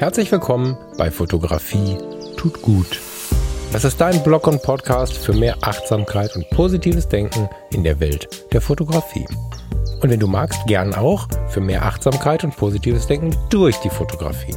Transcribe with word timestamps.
Herzlich 0.00 0.32
willkommen 0.32 0.78
bei 0.96 1.10
Fotografie 1.10 1.98
tut 2.38 2.62
gut. 2.62 2.98
Das 3.70 3.84
ist 3.84 4.00
dein 4.00 4.22
Blog 4.22 4.46
und 4.46 4.62
Podcast 4.62 5.12
für 5.12 5.34
mehr 5.34 5.58
Achtsamkeit 5.60 6.34
und 6.36 6.48
positives 6.48 7.06
Denken 7.06 7.50
in 7.70 7.84
der 7.84 8.00
Welt 8.00 8.50
der 8.50 8.62
Fotografie. 8.62 9.26
Und 10.00 10.08
wenn 10.08 10.18
du 10.18 10.26
magst, 10.26 10.66
gern 10.66 10.94
auch 10.94 11.28
für 11.50 11.60
mehr 11.60 11.84
Achtsamkeit 11.84 12.44
und 12.44 12.56
positives 12.56 13.08
Denken 13.08 13.36
durch 13.50 13.76
die 13.80 13.90
Fotografie. 13.90 14.56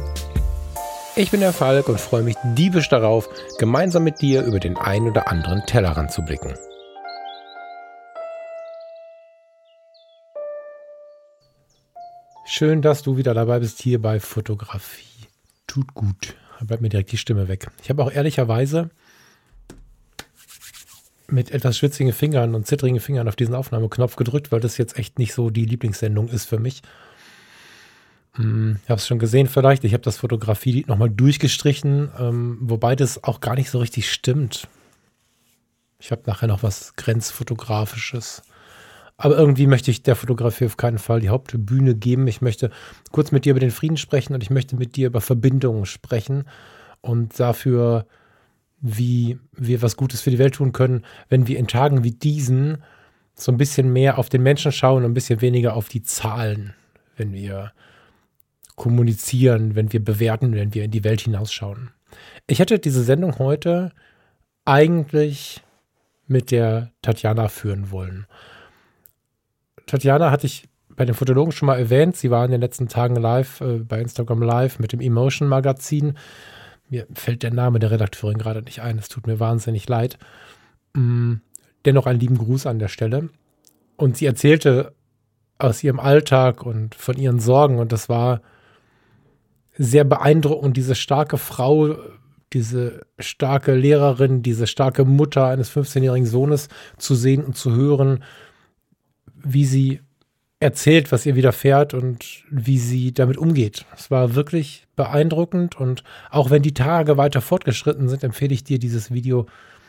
Ich 1.14 1.30
bin 1.30 1.40
der 1.40 1.52
Falk 1.52 1.90
und 1.90 2.00
freue 2.00 2.22
mich 2.22 2.36
diebisch 2.56 2.88
darauf, 2.88 3.28
gemeinsam 3.58 4.04
mit 4.04 4.22
dir 4.22 4.44
über 4.44 4.60
den 4.60 4.78
ein 4.78 5.06
oder 5.06 5.28
anderen 5.28 5.66
Tellerrand 5.66 6.10
zu 6.10 6.22
blicken. 6.22 6.54
Schön, 12.46 12.80
dass 12.80 13.02
du 13.02 13.18
wieder 13.18 13.34
dabei 13.34 13.58
bist 13.58 13.82
hier 13.82 14.00
bei 14.00 14.20
Fotografie. 14.20 15.13
Tut 15.74 15.92
gut. 15.92 16.36
Da 16.60 16.66
bleibt 16.66 16.82
mir 16.82 16.88
direkt 16.88 17.10
die 17.10 17.18
Stimme 17.18 17.48
weg. 17.48 17.66
Ich 17.82 17.90
habe 17.90 18.04
auch 18.04 18.12
ehrlicherweise 18.12 18.90
mit 21.26 21.50
etwas 21.50 21.76
schwitzigen 21.76 22.12
Fingern 22.12 22.54
und 22.54 22.64
zittrigen 22.64 23.00
Fingern 23.00 23.26
auf 23.26 23.34
diesen 23.34 23.56
Aufnahmeknopf 23.56 24.14
gedrückt, 24.14 24.52
weil 24.52 24.60
das 24.60 24.78
jetzt 24.78 24.96
echt 24.96 25.18
nicht 25.18 25.34
so 25.34 25.50
die 25.50 25.64
Lieblingssendung 25.64 26.28
ist 26.28 26.44
für 26.44 26.60
mich. 26.60 26.82
Hm, 28.34 28.78
ich 28.84 28.88
habe 28.88 29.00
es 29.00 29.06
schon 29.08 29.18
gesehen 29.18 29.48
vielleicht. 29.48 29.82
Ich 29.82 29.94
habe 29.94 30.04
das 30.04 30.18
Fotografie 30.18 30.84
nochmal 30.86 31.10
durchgestrichen, 31.10 32.12
ähm, 32.20 32.58
wobei 32.60 32.94
das 32.94 33.24
auch 33.24 33.40
gar 33.40 33.56
nicht 33.56 33.70
so 33.70 33.80
richtig 33.80 34.12
stimmt. 34.12 34.68
Ich 35.98 36.12
habe 36.12 36.22
nachher 36.26 36.46
noch 36.46 36.62
was 36.62 36.94
Grenzfotografisches. 36.94 38.42
Aber 39.24 39.38
irgendwie 39.38 39.66
möchte 39.66 39.90
ich 39.90 40.02
der 40.02 40.16
Fotografie 40.16 40.66
auf 40.66 40.76
keinen 40.76 40.98
Fall 40.98 41.20
die 41.20 41.30
Hauptbühne 41.30 41.94
geben. 41.94 42.26
Ich 42.26 42.42
möchte 42.42 42.70
kurz 43.10 43.32
mit 43.32 43.46
dir 43.46 43.52
über 43.52 43.60
den 43.60 43.70
Frieden 43.70 43.96
sprechen 43.96 44.34
und 44.34 44.42
ich 44.42 44.50
möchte 44.50 44.76
mit 44.76 44.96
dir 44.96 45.06
über 45.06 45.22
Verbindungen 45.22 45.86
sprechen 45.86 46.44
und 47.00 47.40
dafür, 47.40 48.04
wie 48.82 49.38
wir 49.52 49.80
was 49.80 49.96
Gutes 49.96 50.20
für 50.20 50.30
die 50.30 50.38
Welt 50.38 50.56
tun 50.56 50.72
können, 50.72 51.06
wenn 51.30 51.46
wir 51.46 51.58
in 51.58 51.68
Tagen 51.68 52.04
wie 52.04 52.10
diesen 52.10 52.82
so 53.34 53.50
ein 53.50 53.56
bisschen 53.56 53.94
mehr 53.94 54.18
auf 54.18 54.28
den 54.28 54.42
Menschen 54.42 54.72
schauen 54.72 55.04
und 55.04 55.12
ein 55.12 55.14
bisschen 55.14 55.40
weniger 55.40 55.74
auf 55.74 55.88
die 55.88 56.02
Zahlen, 56.02 56.74
wenn 57.16 57.32
wir 57.32 57.72
kommunizieren, 58.76 59.74
wenn 59.74 59.90
wir 59.90 60.04
bewerten, 60.04 60.52
wenn 60.52 60.74
wir 60.74 60.84
in 60.84 60.90
die 60.90 61.02
Welt 61.02 61.22
hinausschauen. 61.22 61.92
Ich 62.46 62.58
hätte 62.58 62.78
diese 62.78 63.02
Sendung 63.02 63.38
heute 63.38 63.90
eigentlich 64.66 65.62
mit 66.26 66.50
der 66.50 66.90
Tatjana 67.00 67.48
führen 67.48 67.90
wollen. 67.90 68.26
Tatjana 69.86 70.30
hatte 70.30 70.46
ich 70.46 70.68
bei 70.96 71.04
den 71.04 71.14
Fotologen 71.14 71.52
schon 71.52 71.66
mal 71.66 71.78
erwähnt. 71.78 72.16
Sie 72.16 72.30
war 72.30 72.44
in 72.44 72.50
den 72.50 72.60
letzten 72.60 72.88
Tagen 72.88 73.16
live 73.16 73.60
äh, 73.60 73.78
bei 73.78 74.00
Instagram 74.00 74.42
Live 74.42 74.78
mit 74.78 74.92
dem 74.92 75.00
Emotion 75.00 75.48
Magazin. 75.48 76.14
Mir 76.88 77.06
fällt 77.14 77.42
der 77.42 77.52
Name 77.52 77.78
der 77.78 77.90
Redakteurin 77.90 78.38
gerade 78.38 78.62
nicht 78.62 78.80
ein. 78.80 78.98
Es 78.98 79.08
tut 79.08 79.26
mir 79.26 79.40
wahnsinnig 79.40 79.88
leid. 79.88 80.18
Mm, 80.94 81.34
dennoch 81.84 82.06
einen 82.06 82.20
lieben 82.20 82.38
Gruß 82.38 82.66
an 82.66 82.78
der 82.78 82.88
Stelle. 82.88 83.30
Und 83.96 84.16
sie 84.16 84.26
erzählte 84.26 84.92
aus 85.58 85.82
ihrem 85.82 86.00
Alltag 86.00 86.64
und 86.64 86.94
von 86.94 87.16
ihren 87.16 87.40
Sorgen. 87.40 87.78
Und 87.78 87.92
das 87.92 88.08
war 88.08 88.42
sehr 89.76 90.04
beeindruckend. 90.04 90.76
Diese 90.76 90.94
starke 90.94 91.38
Frau, 91.38 91.96
diese 92.52 93.06
starke 93.18 93.74
Lehrerin, 93.74 94.42
diese 94.42 94.66
starke 94.66 95.04
Mutter 95.04 95.46
eines 95.46 95.70
15-jährigen 95.70 96.26
Sohnes 96.26 96.68
zu 96.98 97.14
sehen 97.14 97.44
und 97.44 97.56
zu 97.56 97.72
hören 97.72 98.22
wie 99.44 99.64
sie 99.64 100.00
erzählt, 100.60 101.12
was 101.12 101.26
ihr 101.26 101.36
widerfährt 101.36 101.94
und 101.94 102.44
wie 102.50 102.78
sie 102.78 103.12
damit 103.12 103.36
umgeht. 103.36 103.84
Es 103.96 104.10
war 104.10 104.34
wirklich 104.34 104.86
beeindruckend 104.96 105.78
und 105.78 106.04
auch 106.30 106.50
wenn 106.50 106.62
die 106.62 106.74
Tage 106.74 107.16
weiter 107.16 107.40
fortgeschritten 107.40 108.08
sind, 108.08 108.24
empfehle 108.24 108.54
ich 108.54 108.64
dir 108.64 108.78
dieses 108.78 109.12
Video 109.12 109.46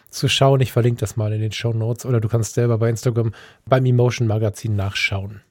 zu 0.09 0.28
schauen. 0.28 0.62
Ich 0.62 0.72
verlinke 0.72 1.00
das 1.00 1.16
mal 1.16 1.31
in 1.34 1.41
den 1.41 1.52
Show 1.52 1.74
Notes 1.74 2.06
oder 2.06 2.19
du 2.19 2.28
kannst 2.28 2.56
selber 2.56 2.78
bei 2.78 2.90
Instagram 2.90 3.34
beim 3.66 3.85
Emotion 3.85 4.28
Magazin 4.28 4.75
nachschauen. 4.75 5.41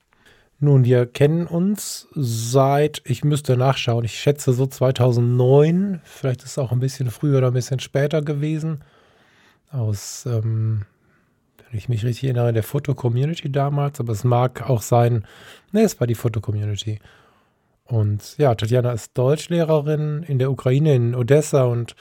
Nun, 0.61 0.85
wir 0.85 1.07
kennen 1.07 1.47
uns 1.47 2.09
seit, 2.15 3.03
ich 3.05 3.25
müsste 3.25 3.57
nachschauen, 3.57 4.05
ich 4.05 4.19
schätze 4.19 4.53
so 4.53 4.67
2009, 4.67 6.01
vielleicht 6.05 6.43
ist 6.43 6.53
es 6.53 6.59
auch 6.59 6.73
ein 6.73 6.81
bisschen 6.81 7.11
früher 7.11 7.39
oder 7.39 7.49
ein 7.49 7.55
bisschen 7.55 7.81
später 7.81 8.23
gewesen, 8.23 8.83
aus 9.71 10.27
ähm, 10.27 10.87
wenn 11.75 11.79
ich 11.79 11.89
mich 11.89 12.05
richtig 12.05 12.23
erinnere, 12.23 12.53
der 12.53 12.63
Foto-Community 12.63 13.51
damals, 13.51 13.99
aber 13.99 14.13
es 14.13 14.23
mag 14.23 14.71
auch 14.71 14.81
sein, 14.81 15.27
ne, 15.73 15.83
es 15.83 15.99
war 15.99 16.07
die 16.07 16.15
Foto-Community. 16.15 17.01
Und 17.83 18.39
ja, 18.39 18.55
Tatjana 18.55 18.93
ist 18.93 19.19
Deutschlehrerin 19.19 20.23
in 20.23 20.39
der 20.39 20.53
Ukraine, 20.53 20.95
in 20.95 21.17
Odessa 21.17 21.65
und 21.65 21.97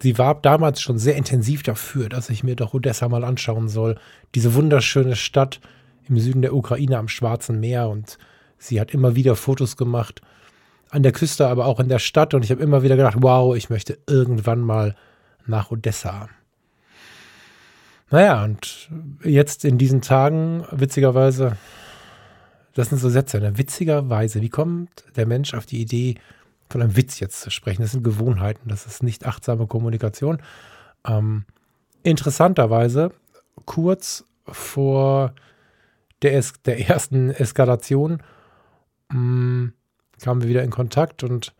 sie 0.00 0.16
warb 0.16 0.42
damals 0.42 0.80
schon 0.80 0.96
sehr 0.96 1.16
intensiv 1.16 1.62
dafür, 1.62 2.08
dass 2.08 2.30
ich 2.30 2.44
mir 2.44 2.56
doch 2.56 2.72
Odessa 2.72 3.06
mal 3.10 3.24
anschauen 3.24 3.68
soll. 3.68 3.98
Diese 4.34 4.54
wunderschöne 4.54 5.16
Stadt 5.16 5.60
im 6.08 6.18
Süden 6.18 6.40
der 6.40 6.54
Ukraine 6.54 6.96
am 6.96 7.08
Schwarzen 7.08 7.60
Meer 7.60 7.90
und 7.90 8.16
sie 8.56 8.80
hat 8.80 8.94
immer 8.94 9.14
wieder 9.14 9.36
Fotos 9.36 9.76
gemacht, 9.76 10.22
an 10.88 11.02
der 11.02 11.12
Küste, 11.12 11.46
aber 11.46 11.66
auch 11.66 11.78
in 11.78 11.90
der 11.90 11.98
Stadt 11.98 12.32
und 12.32 12.42
ich 12.42 12.50
habe 12.50 12.62
immer 12.62 12.82
wieder 12.82 12.96
gedacht, 12.96 13.18
wow, 13.18 13.54
ich 13.54 13.68
möchte 13.68 13.98
irgendwann 14.06 14.62
mal 14.62 14.96
nach 15.44 15.70
Odessa. 15.70 16.30
Naja, 18.10 18.44
und 18.44 18.90
jetzt 19.24 19.64
in 19.64 19.78
diesen 19.78 20.02
Tagen, 20.02 20.64
witzigerweise, 20.70 21.56
das 22.74 22.90
sind 22.90 22.98
so 22.98 23.08
Sätze, 23.08 23.40
ne? 23.40 23.56
witzigerweise, 23.56 24.40
wie 24.40 24.50
kommt 24.50 25.04
der 25.16 25.26
Mensch 25.26 25.54
auf 25.54 25.66
die 25.66 25.80
Idee, 25.80 26.16
von 26.68 26.82
einem 26.82 26.96
Witz 26.96 27.20
jetzt 27.20 27.40
zu 27.40 27.50
sprechen? 27.50 27.82
Das 27.82 27.92
sind 27.92 28.04
Gewohnheiten, 28.04 28.68
das 28.68 28.86
ist 28.86 29.02
nicht 29.02 29.26
achtsame 29.26 29.66
Kommunikation. 29.66 30.38
Ähm, 31.06 31.44
interessanterweise, 32.02 33.12
kurz 33.64 34.24
vor 34.46 35.34
der, 36.22 36.36
es 36.36 36.52
der 36.62 36.88
ersten 36.88 37.30
Eskalation 37.30 38.22
mh, 39.10 39.18
mm, 39.18 39.72
kamen 40.22 40.42
wir 40.42 40.48
wieder 40.48 40.62
in 40.62 40.70
Kontakt 40.70 41.22
und 41.22 41.54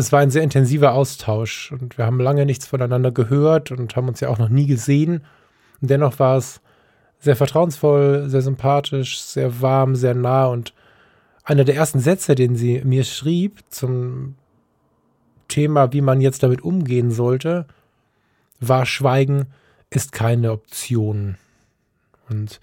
es 0.00 0.10
war 0.10 0.20
ein 0.20 0.30
sehr 0.30 0.42
intensiver 0.42 0.94
Austausch 0.94 1.70
und 1.72 1.98
wir 1.98 2.06
haben 2.06 2.18
lange 2.18 2.46
nichts 2.46 2.66
voneinander 2.66 3.12
gehört 3.12 3.70
und 3.70 3.94
haben 3.94 4.08
uns 4.08 4.20
ja 4.20 4.28
auch 4.28 4.38
noch 4.38 4.48
nie 4.48 4.66
gesehen. 4.66 5.22
Und 5.80 5.90
dennoch 5.90 6.18
war 6.18 6.38
es 6.38 6.60
sehr 7.18 7.36
vertrauensvoll, 7.36 8.28
sehr 8.28 8.42
sympathisch, 8.42 9.20
sehr 9.20 9.60
warm, 9.60 9.94
sehr 9.94 10.14
nah 10.14 10.46
und 10.46 10.72
einer 11.44 11.64
der 11.64 11.74
ersten 11.74 12.00
Sätze, 12.00 12.34
den 12.34 12.56
sie 12.56 12.82
mir 12.84 13.04
schrieb 13.04 13.60
zum 13.68 14.36
Thema, 15.48 15.92
wie 15.92 16.00
man 16.00 16.20
jetzt 16.20 16.42
damit 16.42 16.62
umgehen 16.62 17.10
sollte, 17.10 17.66
war 18.60 18.86
Schweigen 18.86 19.48
ist 19.90 20.12
keine 20.12 20.52
Option. 20.52 21.36
Und 22.30 22.60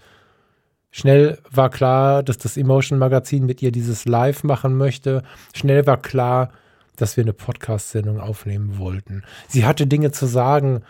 schnell 0.90 1.38
war 1.50 1.70
klar, 1.70 2.22
dass 2.22 2.38
das 2.38 2.56
Emotion 2.56 2.98
Magazin 2.98 3.46
mit 3.46 3.62
ihr 3.62 3.70
dieses 3.70 4.06
Live 4.06 4.42
machen 4.42 4.76
möchte. 4.76 5.22
Schnell 5.54 5.86
war 5.86 5.98
klar, 5.98 6.50
dass 6.96 7.16
wir 7.16 7.24
eine 7.24 7.32
Podcast-Sendung 7.32 8.20
aufnehmen 8.20 8.78
wollten. 8.78 9.22
Sie 9.48 9.64
hatte 9.64 9.86
Dinge 9.86 10.12
zu 10.12 10.26
sagen. 10.26 10.82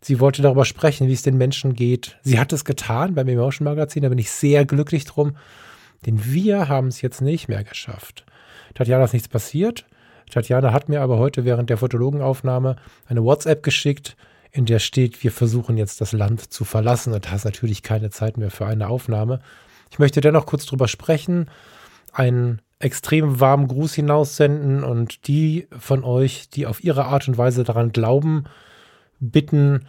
Sie 0.00 0.20
wollte 0.20 0.42
darüber 0.42 0.64
sprechen, 0.64 1.08
wie 1.08 1.12
es 1.12 1.22
den 1.22 1.38
Menschen 1.38 1.74
geht. 1.74 2.18
Sie 2.22 2.38
hat 2.38 2.52
es 2.52 2.64
getan 2.64 3.14
beim 3.14 3.28
Emotion 3.28 3.64
Magazin, 3.64 4.02
da 4.02 4.08
bin 4.08 4.18
ich 4.18 4.30
sehr 4.30 4.64
glücklich 4.64 5.04
drum. 5.04 5.36
Denn 6.04 6.24
wir 6.24 6.68
haben 6.68 6.88
es 6.88 7.00
jetzt 7.00 7.20
nicht 7.22 7.48
mehr 7.48 7.64
geschafft. 7.64 8.26
Tatjana 8.74 9.04
ist 9.04 9.14
nichts 9.14 9.28
passiert. 9.28 9.86
Tatjana 10.30 10.72
hat 10.72 10.88
mir 10.88 11.00
aber 11.00 11.18
heute 11.18 11.44
während 11.44 11.70
der 11.70 11.78
Fotologenaufnahme 11.78 12.76
eine 13.06 13.24
WhatsApp 13.24 13.62
geschickt, 13.62 14.16
in 14.50 14.66
der 14.66 14.78
steht, 14.78 15.24
wir 15.24 15.32
versuchen 15.32 15.76
jetzt 15.76 16.00
das 16.00 16.12
Land 16.12 16.52
zu 16.52 16.64
verlassen 16.64 17.12
und 17.12 17.26
da 17.26 17.34
ist 17.34 17.44
natürlich 17.44 17.82
keine 17.82 18.10
Zeit 18.10 18.36
mehr 18.36 18.50
für 18.50 18.66
eine 18.66 18.88
Aufnahme. 18.88 19.40
Ich 19.90 19.98
möchte 19.98 20.20
dennoch 20.20 20.46
kurz 20.46 20.64
drüber 20.66 20.86
sprechen. 20.86 21.50
Ein 22.12 22.60
extrem 22.78 23.40
warmen 23.40 23.68
Gruß 23.68 23.94
hinaussenden 23.94 24.84
und 24.84 25.26
die 25.26 25.68
von 25.78 26.04
euch, 26.04 26.48
die 26.48 26.66
auf 26.66 26.82
ihre 26.82 27.06
Art 27.06 27.28
und 27.28 27.38
Weise 27.38 27.64
daran 27.64 27.92
glauben, 27.92 28.44
bitten, 29.20 29.86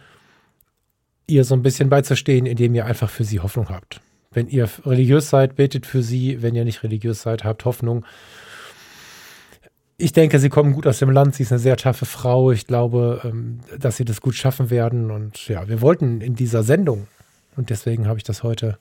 ihr 1.26 1.44
so 1.44 1.54
ein 1.54 1.62
bisschen 1.62 1.88
beizustehen, 1.88 2.46
indem 2.46 2.74
ihr 2.74 2.86
einfach 2.86 3.10
für 3.10 3.24
sie 3.24 3.40
Hoffnung 3.40 3.68
habt. 3.68 4.00
Wenn 4.30 4.48
ihr 4.48 4.68
religiös 4.84 5.30
seid, 5.30 5.56
betet 5.56 5.86
für 5.86 6.02
sie. 6.02 6.42
Wenn 6.42 6.54
ihr 6.54 6.64
nicht 6.64 6.82
religiös 6.82 7.22
seid, 7.22 7.44
habt 7.44 7.64
Hoffnung. 7.64 8.04
Ich 9.98 10.12
denke, 10.12 10.38
sie 10.38 10.50
kommen 10.50 10.72
gut 10.72 10.86
aus 10.86 10.98
dem 10.98 11.10
Land. 11.10 11.34
Sie 11.34 11.42
ist 11.42 11.52
eine 11.52 11.58
sehr 11.58 11.76
taffe 11.76 12.04
Frau. 12.04 12.52
Ich 12.52 12.66
glaube, 12.66 13.22
ähm, 13.24 13.60
dass 13.78 13.96
sie 13.96 14.04
das 14.04 14.20
gut 14.20 14.34
schaffen 14.34 14.68
werden. 14.70 15.10
Und 15.10 15.48
ja, 15.48 15.68
wir 15.68 15.80
wollten 15.80 16.20
in 16.20 16.34
dieser 16.34 16.62
Sendung, 16.62 17.06
und 17.56 17.70
deswegen 17.70 18.06
habe 18.06 18.18
ich 18.18 18.24
das 18.24 18.42
heute 18.42 18.78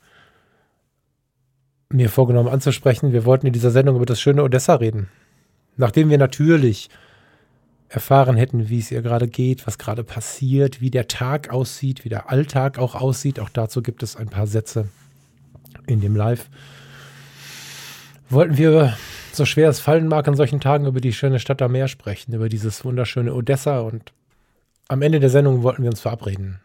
mir 1.90 2.10
vorgenommen 2.10 2.50
anzusprechen. 2.50 3.14
Wir 3.14 3.26
wollten 3.26 3.48
in 3.48 3.54
dieser 3.54 3.72
Sendung 3.72 3.96
über 3.96 4.06
das 4.06 4.20
schöne 4.20 4.44
Odessa 4.44 4.76
reden. 4.76 5.10
Nachdem 5.78 6.10
wir 6.10 6.18
natürlich 6.18 6.90
erfahren 7.90 8.36
hätten, 8.36 8.70
wie 8.70 8.80
es 8.80 8.92
ihr 8.92 9.02
gerade 9.02 9.28
geht, 9.28 9.68
was 9.68 9.78
gerade 9.78 10.04
passiert, 10.04 10.82
wie 10.82 10.90
der 10.90 11.08
Tag 11.08 11.50
aussieht, 11.50 12.04
wie 12.04 12.10
der 12.10 12.30
Alltag 12.30 12.78
auch 12.78 12.96
aussieht. 12.96 13.40
Auch 13.40 13.50
dazu 13.50 13.82
gibt 13.82 14.04
es 14.04 14.16
ein 14.16 14.28
paar 14.28 14.48
Sätze 14.48 14.90
in 15.88 16.02
dem 16.02 16.16
Live. 16.16 16.50
Wollten 18.30 18.58
wir 18.58 18.98
so 19.32 19.46
schwer 19.46 19.70
es 19.70 19.80
fallen 19.80 20.08
mag, 20.08 20.28
an 20.28 20.36
solchen 20.36 20.60
Tagen 20.60 20.86
über 20.86 21.02
die 21.02 21.14
schöne 21.14 21.40
Stadt 21.40 21.62
am 21.62 21.74
Meer 21.74 21.88
sprechen, 21.88 22.34
über 22.34 22.50
dieses 22.50 22.84
wunderschöne 22.84 23.34
Odessa. 23.34 23.80
Und 23.80 24.14
am 24.88 25.02
Ende 25.02 25.20
der 25.20 25.30
Sendung 25.30 25.62
wollten 25.62 25.84
wir 25.84 25.90
uns 25.90 26.02
verabreden. 26.02 26.60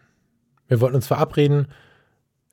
Wir 0.69 0.81
wollten 0.81 0.96
uns 0.96 1.06
verabreden, 1.06 1.67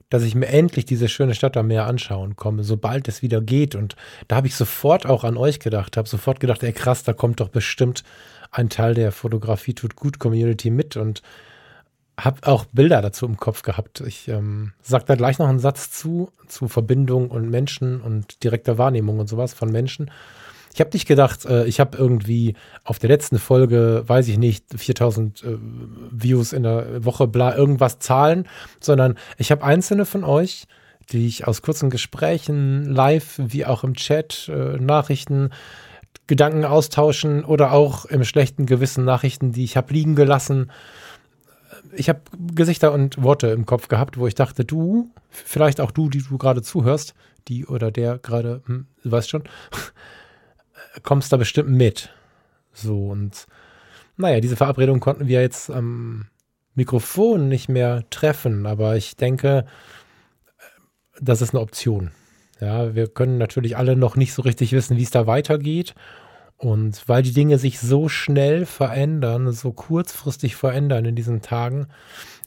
dass 0.09 0.23
ich 0.23 0.35
mir 0.35 0.47
endlich 0.47 0.85
diese 0.85 1.09
schöne 1.09 1.35
Stadt 1.35 1.57
am 1.57 1.67
Meer 1.67 1.85
anschauen 1.85 2.35
komme, 2.35 2.63
sobald 2.63 3.07
es 3.07 3.21
wieder 3.21 3.41
geht. 3.41 3.75
Und 3.75 3.95
da 4.27 4.37
habe 4.37 4.47
ich 4.47 4.55
sofort 4.55 5.05
auch 5.05 5.23
an 5.23 5.37
euch 5.37 5.59
gedacht, 5.59 5.97
habe 5.97 6.07
sofort 6.07 6.39
gedacht, 6.39 6.63
ey 6.63 6.73
krass, 6.73 7.03
da 7.03 7.13
kommt 7.13 7.39
doch 7.39 7.49
bestimmt 7.49 8.03
ein 8.51 8.69
Teil 8.69 8.93
der 8.93 9.11
Fotografie 9.11 9.73
tut 9.73 9.95
gut 9.95 10.19
Community 10.19 10.69
mit 10.69 10.95
und 10.95 11.21
habe 12.19 12.47
auch 12.47 12.65
Bilder 12.65 13.01
dazu 13.01 13.25
im 13.25 13.37
Kopf 13.37 13.61
gehabt. 13.61 14.01
Ich 14.01 14.27
ähm, 14.27 14.73
sage 14.81 15.05
da 15.05 15.15
gleich 15.15 15.37
noch 15.37 15.47
einen 15.47 15.59
Satz 15.59 15.91
zu, 15.91 16.31
zu 16.47 16.67
Verbindung 16.67 17.29
und 17.29 17.49
Menschen 17.49 18.01
und 18.01 18.43
direkter 18.43 18.77
Wahrnehmung 18.77 19.19
und 19.19 19.27
sowas 19.27 19.53
von 19.53 19.71
Menschen. 19.71 20.09
Ich 20.73 20.79
habe 20.79 20.91
nicht 20.93 21.07
gedacht, 21.07 21.45
äh, 21.45 21.65
ich 21.65 21.79
habe 21.79 21.97
irgendwie 21.97 22.55
auf 22.83 22.99
der 22.99 23.09
letzten 23.09 23.39
Folge, 23.39 24.03
weiß 24.05 24.27
ich 24.27 24.37
nicht, 24.37 24.65
4000 24.75 25.43
äh, 25.43 25.57
Views 26.11 26.53
in 26.53 26.63
der 26.63 27.03
Woche, 27.03 27.27
bla, 27.27 27.55
irgendwas 27.55 27.99
Zahlen, 27.99 28.47
sondern 28.79 29.17
ich 29.37 29.51
habe 29.51 29.63
einzelne 29.63 30.05
von 30.05 30.23
euch, 30.23 30.67
die 31.11 31.27
ich 31.27 31.47
aus 31.47 31.61
kurzen 31.61 31.89
Gesprächen, 31.89 32.85
live 32.85 33.35
wie 33.37 33.65
auch 33.65 33.83
im 33.83 33.95
Chat, 33.95 34.49
äh, 34.49 34.77
Nachrichten, 34.77 35.51
Gedanken 36.27 36.65
austauschen 36.65 37.45
oder 37.45 37.71
auch 37.71 38.05
im 38.05 38.25
schlechten 38.25 38.65
Gewissen 38.65 39.05
Nachrichten, 39.05 39.53
die 39.53 39.63
ich 39.63 39.77
habe 39.77 39.93
liegen 39.93 40.15
gelassen. 40.15 40.71
Ich 41.93 42.09
habe 42.09 42.19
Gesichter 42.53 42.91
und 42.91 43.23
Worte 43.23 43.47
im 43.47 43.65
Kopf 43.65 43.87
gehabt, 43.87 44.17
wo 44.17 44.27
ich 44.27 44.35
dachte, 44.35 44.65
du, 44.65 45.09
vielleicht 45.29 45.79
auch 45.79 45.91
du, 45.91 46.09
die 46.09 46.21
du 46.21 46.37
gerade 46.37 46.61
zuhörst, 46.61 47.15
die 47.47 47.65
oder 47.65 47.91
der 47.91 48.17
gerade, 48.17 48.61
hm, 48.65 48.87
weißt 49.05 49.29
schon, 49.29 49.43
kommst 51.03 51.31
da 51.31 51.37
bestimmt 51.37 51.69
mit. 51.69 52.09
So 52.73 53.07
und 53.07 53.47
naja, 54.17 54.39
diese 54.39 54.55
Verabredung 54.55 54.99
konnten 54.99 55.27
wir 55.27 55.41
jetzt 55.41 55.69
am 55.69 56.27
Mikrofon 56.75 57.47
nicht 57.47 57.69
mehr 57.69 58.03
treffen, 58.09 58.65
aber 58.65 58.95
ich 58.95 59.15
denke, 59.15 59.65
das 61.19 61.41
ist 61.41 61.53
eine 61.53 61.61
Option. 61.61 62.11
Ja, 62.59 62.95
wir 62.95 63.07
können 63.07 63.37
natürlich 63.37 63.77
alle 63.77 63.95
noch 63.95 64.15
nicht 64.15 64.33
so 64.33 64.41
richtig 64.41 64.73
wissen, 64.73 64.97
wie 64.97 65.03
es 65.03 65.11
da 65.11 65.27
weitergeht. 65.27 65.93
Und 66.57 67.07
weil 67.07 67.21
die 67.21 67.33
Dinge 67.33 67.59
sich 67.59 67.79
so 67.79 68.09
schnell 68.09 68.65
verändern, 68.65 69.51
so 69.51 69.71
kurzfristig 69.71 70.55
verändern 70.55 71.05
in 71.05 71.15
diesen 71.15 71.41
Tagen, 71.41 71.87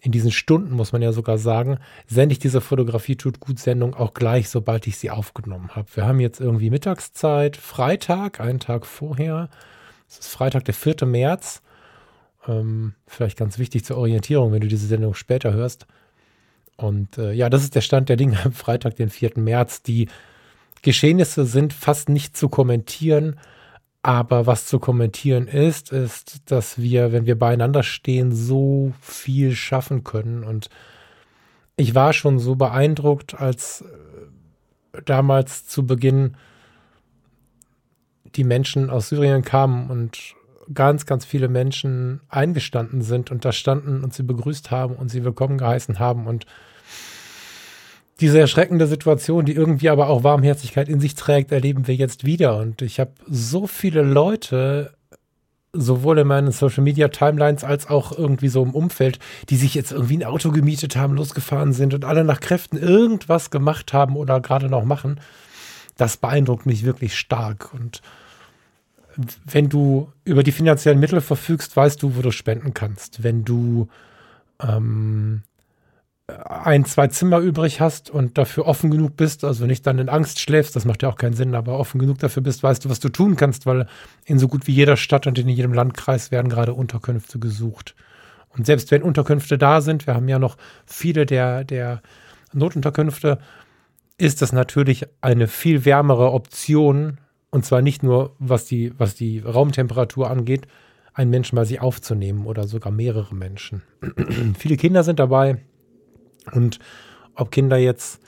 in 0.00 0.12
diesen 0.12 0.32
Stunden 0.32 0.74
muss 0.74 0.92
man 0.92 1.02
ja 1.02 1.12
sogar 1.12 1.38
sagen, 1.38 1.78
sende 2.06 2.32
ich 2.32 2.38
diese 2.38 2.60
Fotografie 2.60 3.16
tut 3.16 3.38
gut 3.38 3.58
Sendung 3.58 3.94
auch 3.94 4.14
gleich, 4.14 4.48
sobald 4.48 4.86
ich 4.86 4.96
sie 4.96 5.10
aufgenommen 5.10 5.70
habe. 5.76 5.88
Wir 5.94 6.06
haben 6.06 6.20
jetzt 6.20 6.40
irgendwie 6.40 6.70
Mittagszeit, 6.70 7.56
Freitag, 7.56 8.40
einen 8.40 8.60
Tag 8.60 8.86
vorher. 8.86 9.48
Es 10.08 10.18
ist 10.18 10.28
Freitag, 10.28 10.64
der 10.64 10.74
4. 10.74 11.06
März. 11.06 11.62
Ähm, 12.48 12.94
vielleicht 13.06 13.38
ganz 13.38 13.58
wichtig 13.58 13.84
zur 13.84 13.98
Orientierung, 13.98 14.52
wenn 14.52 14.62
du 14.62 14.68
diese 14.68 14.86
Sendung 14.86 15.14
später 15.14 15.52
hörst. 15.52 15.86
Und 16.76 17.18
äh, 17.18 17.32
ja, 17.32 17.50
das 17.50 17.62
ist 17.62 17.74
der 17.74 17.82
Stand 17.82 18.08
der 18.08 18.16
Dinge 18.16 18.38
am 18.42 18.52
Freitag, 18.54 18.96
den 18.96 19.10
4. 19.10 19.32
März. 19.36 19.82
Die 19.82 20.08
Geschehnisse 20.82 21.44
sind 21.44 21.74
fast 21.74 22.08
nicht 22.08 22.36
zu 22.36 22.48
kommentieren. 22.48 23.36
Aber 24.02 24.46
was 24.46 24.66
zu 24.66 24.78
kommentieren 24.78 25.46
ist, 25.46 25.92
ist, 25.92 26.50
dass 26.50 26.78
wir, 26.78 27.12
wenn 27.12 27.26
wir 27.26 27.38
beieinander 27.38 27.82
stehen, 27.82 28.32
so 28.32 28.92
viel 29.00 29.54
schaffen 29.54 30.04
können. 30.04 30.42
Und 30.42 30.70
ich 31.76 31.94
war 31.94 32.12
schon 32.12 32.38
so 32.38 32.56
beeindruckt, 32.56 33.34
als 33.38 33.82
äh, 33.82 35.02
damals 35.04 35.66
zu 35.66 35.86
Beginn 35.86 36.36
die 38.36 38.44
Menschen 38.44 38.90
aus 38.90 39.10
Syrien 39.10 39.42
kamen 39.42 39.90
und 39.90 40.34
ganz, 40.72 41.04
ganz 41.04 41.24
viele 41.24 41.48
Menschen 41.48 42.20
eingestanden 42.28 43.02
sind 43.02 43.30
und 43.30 43.44
da 43.44 43.52
standen 43.52 44.04
und 44.04 44.14
sie 44.14 44.22
begrüßt 44.22 44.70
haben 44.70 44.94
und 44.94 45.08
sie 45.10 45.24
willkommen 45.24 45.58
geheißen 45.58 45.98
haben 45.98 46.26
und 46.26 46.46
diese 48.20 48.38
erschreckende 48.38 48.86
Situation, 48.86 49.44
die 49.44 49.54
irgendwie 49.54 49.88
aber 49.88 50.08
auch 50.08 50.24
Warmherzigkeit 50.24 50.88
in 50.88 51.00
sich 51.00 51.14
trägt, 51.14 51.52
erleben 51.52 51.86
wir 51.86 51.94
jetzt 51.94 52.24
wieder. 52.24 52.58
Und 52.58 52.82
ich 52.82 53.00
habe 53.00 53.12
so 53.26 53.66
viele 53.66 54.02
Leute, 54.02 54.92
sowohl 55.72 56.18
in 56.18 56.26
meinen 56.26 56.52
Social 56.52 56.82
Media 56.82 57.08
Timelines 57.08 57.64
als 57.64 57.88
auch 57.88 58.16
irgendwie 58.16 58.48
so 58.48 58.62
im 58.62 58.74
Umfeld, 58.74 59.18
die 59.48 59.56
sich 59.56 59.74
jetzt 59.74 59.92
irgendwie 59.92 60.18
ein 60.18 60.24
Auto 60.24 60.50
gemietet 60.50 60.96
haben, 60.96 61.14
losgefahren 61.14 61.72
sind 61.72 61.94
und 61.94 62.04
alle 62.04 62.24
nach 62.24 62.40
Kräften 62.40 62.76
irgendwas 62.76 63.50
gemacht 63.50 63.92
haben 63.92 64.16
oder 64.16 64.40
gerade 64.40 64.68
noch 64.68 64.84
machen. 64.84 65.20
Das 65.96 66.16
beeindruckt 66.16 66.66
mich 66.66 66.84
wirklich 66.84 67.18
stark. 67.18 67.72
Und 67.72 68.02
wenn 69.44 69.68
du 69.68 70.12
über 70.24 70.42
die 70.42 70.52
finanziellen 70.52 71.00
Mittel 71.00 71.20
verfügst, 71.20 71.76
weißt 71.76 72.02
du, 72.02 72.16
wo 72.16 72.22
du 72.22 72.30
spenden 72.30 72.74
kannst. 72.74 73.22
Wenn 73.22 73.44
du 73.44 73.88
ähm, 74.60 75.42
ein, 76.48 76.84
zwei 76.84 77.08
Zimmer 77.08 77.38
übrig 77.38 77.80
hast 77.80 78.10
und 78.10 78.38
dafür 78.38 78.66
offen 78.66 78.90
genug 78.90 79.16
bist, 79.16 79.44
also 79.44 79.66
nicht 79.66 79.86
dann 79.86 79.98
in 79.98 80.08
Angst 80.08 80.40
schläfst, 80.40 80.76
das 80.76 80.84
macht 80.84 81.02
ja 81.02 81.08
auch 81.08 81.16
keinen 81.16 81.34
Sinn, 81.34 81.54
aber 81.54 81.78
offen 81.78 81.98
genug 81.98 82.18
dafür 82.18 82.42
bist, 82.42 82.62
weißt 82.62 82.84
du, 82.84 82.90
was 82.90 83.00
du 83.00 83.08
tun 83.08 83.36
kannst, 83.36 83.66
weil 83.66 83.86
in 84.24 84.38
so 84.38 84.48
gut 84.48 84.66
wie 84.66 84.72
jeder 84.72 84.96
Stadt 84.96 85.26
und 85.26 85.38
in 85.38 85.48
jedem 85.48 85.72
Landkreis 85.72 86.30
werden 86.30 86.48
gerade 86.48 86.74
Unterkünfte 86.74 87.38
gesucht. 87.38 87.94
Und 88.50 88.66
selbst 88.66 88.90
wenn 88.90 89.02
Unterkünfte 89.02 89.58
da 89.58 89.80
sind, 89.80 90.06
wir 90.06 90.14
haben 90.14 90.28
ja 90.28 90.38
noch 90.38 90.56
viele 90.86 91.26
der, 91.26 91.64
der 91.64 92.02
Notunterkünfte, 92.52 93.38
ist 94.18 94.42
das 94.42 94.52
natürlich 94.52 95.06
eine 95.20 95.48
viel 95.48 95.84
wärmere 95.84 96.32
Option, 96.32 97.18
und 97.50 97.64
zwar 97.64 97.82
nicht 97.82 98.02
nur, 98.02 98.36
was 98.38 98.66
die, 98.66 98.92
was 98.98 99.14
die 99.14 99.40
Raumtemperatur 99.40 100.30
angeht, 100.30 100.66
einen 101.14 101.30
Menschen 101.30 101.56
bei 101.56 101.64
sich 101.64 101.80
aufzunehmen 101.80 102.46
oder 102.46 102.66
sogar 102.66 102.92
mehrere 102.92 103.34
Menschen. 103.34 103.82
viele 104.58 104.76
Kinder 104.76 105.04
sind 105.04 105.18
dabei, 105.18 105.58
und 106.52 106.78
ob 107.34 107.50
Kinder 107.50 107.76
jetzt 107.76 108.20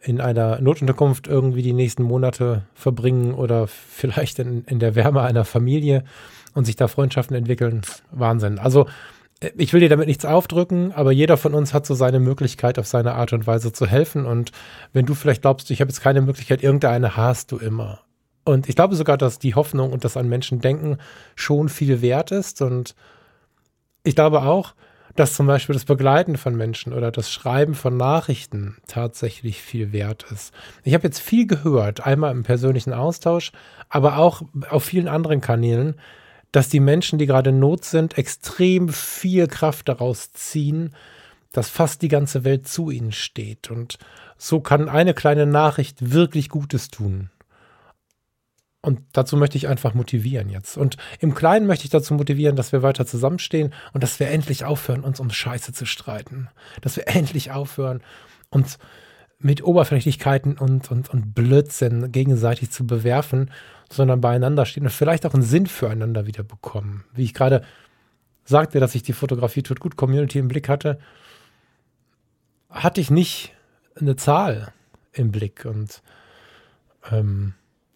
in 0.00 0.20
einer 0.20 0.60
Notunterkunft 0.60 1.26
irgendwie 1.26 1.62
die 1.62 1.72
nächsten 1.72 2.02
Monate 2.02 2.62
verbringen 2.74 3.34
oder 3.34 3.66
vielleicht 3.68 4.38
in, 4.38 4.64
in 4.64 4.78
der 4.78 4.94
Wärme 4.94 5.22
einer 5.22 5.44
Familie 5.44 6.04
und 6.54 6.64
sich 6.64 6.76
da 6.76 6.88
Freundschaften 6.88 7.36
entwickeln, 7.36 7.82
Wahnsinn. 8.10 8.58
Also 8.58 8.86
ich 9.56 9.72
will 9.72 9.80
dir 9.80 9.88
damit 9.88 10.06
nichts 10.06 10.24
aufdrücken, 10.24 10.92
aber 10.92 11.12
jeder 11.12 11.36
von 11.36 11.54
uns 11.54 11.74
hat 11.74 11.86
so 11.86 11.94
seine 11.94 12.20
Möglichkeit, 12.20 12.78
auf 12.78 12.86
seine 12.86 13.14
Art 13.14 13.32
und 13.32 13.46
Weise 13.46 13.72
zu 13.72 13.86
helfen. 13.86 14.26
Und 14.26 14.52
wenn 14.92 15.06
du 15.06 15.14
vielleicht 15.14 15.42
glaubst, 15.42 15.70
ich 15.70 15.80
habe 15.80 15.90
jetzt 15.90 16.00
keine 16.00 16.22
Möglichkeit, 16.22 16.62
irgendeine 16.62 17.16
hast 17.16 17.52
du 17.52 17.58
immer. 17.58 18.00
Und 18.44 18.68
ich 18.68 18.76
glaube 18.76 18.94
sogar, 18.94 19.16
dass 19.16 19.38
die 19.38 19.54
Hoffnung 19.54 19.92
und 19.92 20.04
das 20.04 20.16
an 20.16 20.28
Menschen 20.28 20.60
denken 20.60 20.98
schon 21.34 21.68
viel 21.68 22.02
wert 22.02 22.30
ist. 22.30 22.62
Und 22.62 22.94
ich 24.02 24.14
glaube 24.14 24.42
auch, 24.42 24.74
dass 25.16 25.34
zum 25.34 25.46
Beispiel 25.46 25.74
das 25.74 25.84
Begleiten 25.84 26.36
von 26.36 26.56
Menschen 26.56 26.92
oder 26.92 27.12
das 27.12 27.30
Schreiben 27.30 27.74
von 27.74 27.96
Nachrichten 27.96 28.76
tatsächlich 28.86 29.62
viel 29.62 29.92
wert 29.92 30.26
ist. 30.32 30.52
Ich 30.82 30.94
habe 30.94 31.04
jetzt 31.04 31.20
viel 31.20 31.46
gehört, 31.46 32.04
einmal 32.04 32.32
im 32.32 32.42
persönlichen 32.42 32.92
Austausch, 32.92 33.52
aber 33.88 34.18
auch 34.18 34.42
auf 34.68 34.84
vielen 34.84 35.08
anderen 35.08 35.40
Kanälen, 35.40 35.94
dass 36.52 36.68
die 36.68 36.80
Menschen, 36.80 37.18
die 37.18 37.26
gerade 37.26 37.50
in 37.50 37.58
Not 37.58 37.84
sind, 37.84 38.18
extrem 38.18 38.88
viel 38.88 39.46
Kraft 39.46 39.88
daraus 39.88 40.32
ziehen, 40.32 40.94
dass 41.52 41.68
fast 41.68 42.02
die 42.02 42.08
ganze 42.08 42.44
Welt 42.44 42.66
zu 42.66 42.90
ihnen 42.90 43.12
steht. 43.12 43.70
Und 43.70 43.98
so 44.36 44.60
kann 44.60 44.88
eine 44.88 45.14
kleine 45.14 45.46
Nachricht 45.46 46.12
wirklich 46.12 46.48
Gutes 46.48 46.88
tun. 46.88 47.30
Und 48.84 49.00
dazu 49.12 49.38
möchte 49.38 49.56
ich 49.56 49.66
einfach 49.66 49.94
motivieren 49.94 50.50
jetzt. 50.50 50.76
Und 50.76 50.98
im 51.18 51.34
Kleinen 51.34 51.66
möchte 51.66 51.84
ich 51.84 51.90
dazu 51.90 52.12
motivieren, 52.12 52.54
dass 52.54 52.70
wir 52.70 52.82
weiter 52.82 53.06
zusammenstehen 53.06 53.72
und 53.94 54.02
dass 54.02 54.20
wir 54.20 54.28
endlich 54.28 54.66
aufhören, 54.66 55.04
uns 55.04 55.20
um 55.20 55.30
Scheiße 55.30 55.72
zu 55.72 55.86
streiten. 55.86 56.48
Dass 56.82 56.96
wir 56.96 57.08
endlich 57.08 57.50
aufhören, 57.50 58.02
uns 58.50 58.78
mit 59.38 59.64
Oberflächlichkeiten 59.64 60.58
und, 60.58 60.90
und, 60.90 61.08
und 61.08 61.34
Blödsinn 61.34 62.12
gegenseitig 62.12 62.70
zu 62.72 62.86
bewerfen, 62.86 63.50
sondern 63.90 64.20
beieinander 64.20 64.66
stehen 64.66 64.84
und 64.84 64.92
vielleicht 64.92 65.24
auch 65.24 65.32
einen 65.32 65.42
Sinn 65.42 65.66
füreinander 65.66 66.26
wieder 66.26 66.42
bekommen. 66.42 67.04
Wie 67.14 67.24
ich 67.24 67.32
gerade 67.32 67.62
sagte, 68.44 68.80
dass 68.80 68.94
ich 68.94 69.02
die 69.02 69.14
Fotografie 69.14 69.62
tut 69.62 69.80
gut 69.80 69.96
Community 69.96 70.38
im 70.38 70.48
Blick 70.48 70.68
hatte, 70.68 70.98
hatte 72.68 73.00
ich 73.00 73.10
nicht 73.10 73.54
eine 73.98 74.16
Zahl 74.16 74.74
im 75.12 75.32
Blick 75.32 75.64
und 75.64 76.02
ähm, 77.10 77.54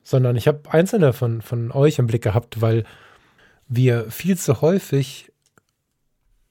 sondern 0.09 0.37
ich 0.37 0.49
habe 0.49 0.62
einzelne 0.71 1.12
von, 1.12 1.43
von 1.43 1.71
euch 1.71 1.99
im 1.99 2.07
Blick 2.07 2.23
gehabt, 2.23 2.62
weil 2.62 2.85
wir 3.69 4.11
viel 4.11 4.38
zu 4.38 4.62
häufig 4.62 5.31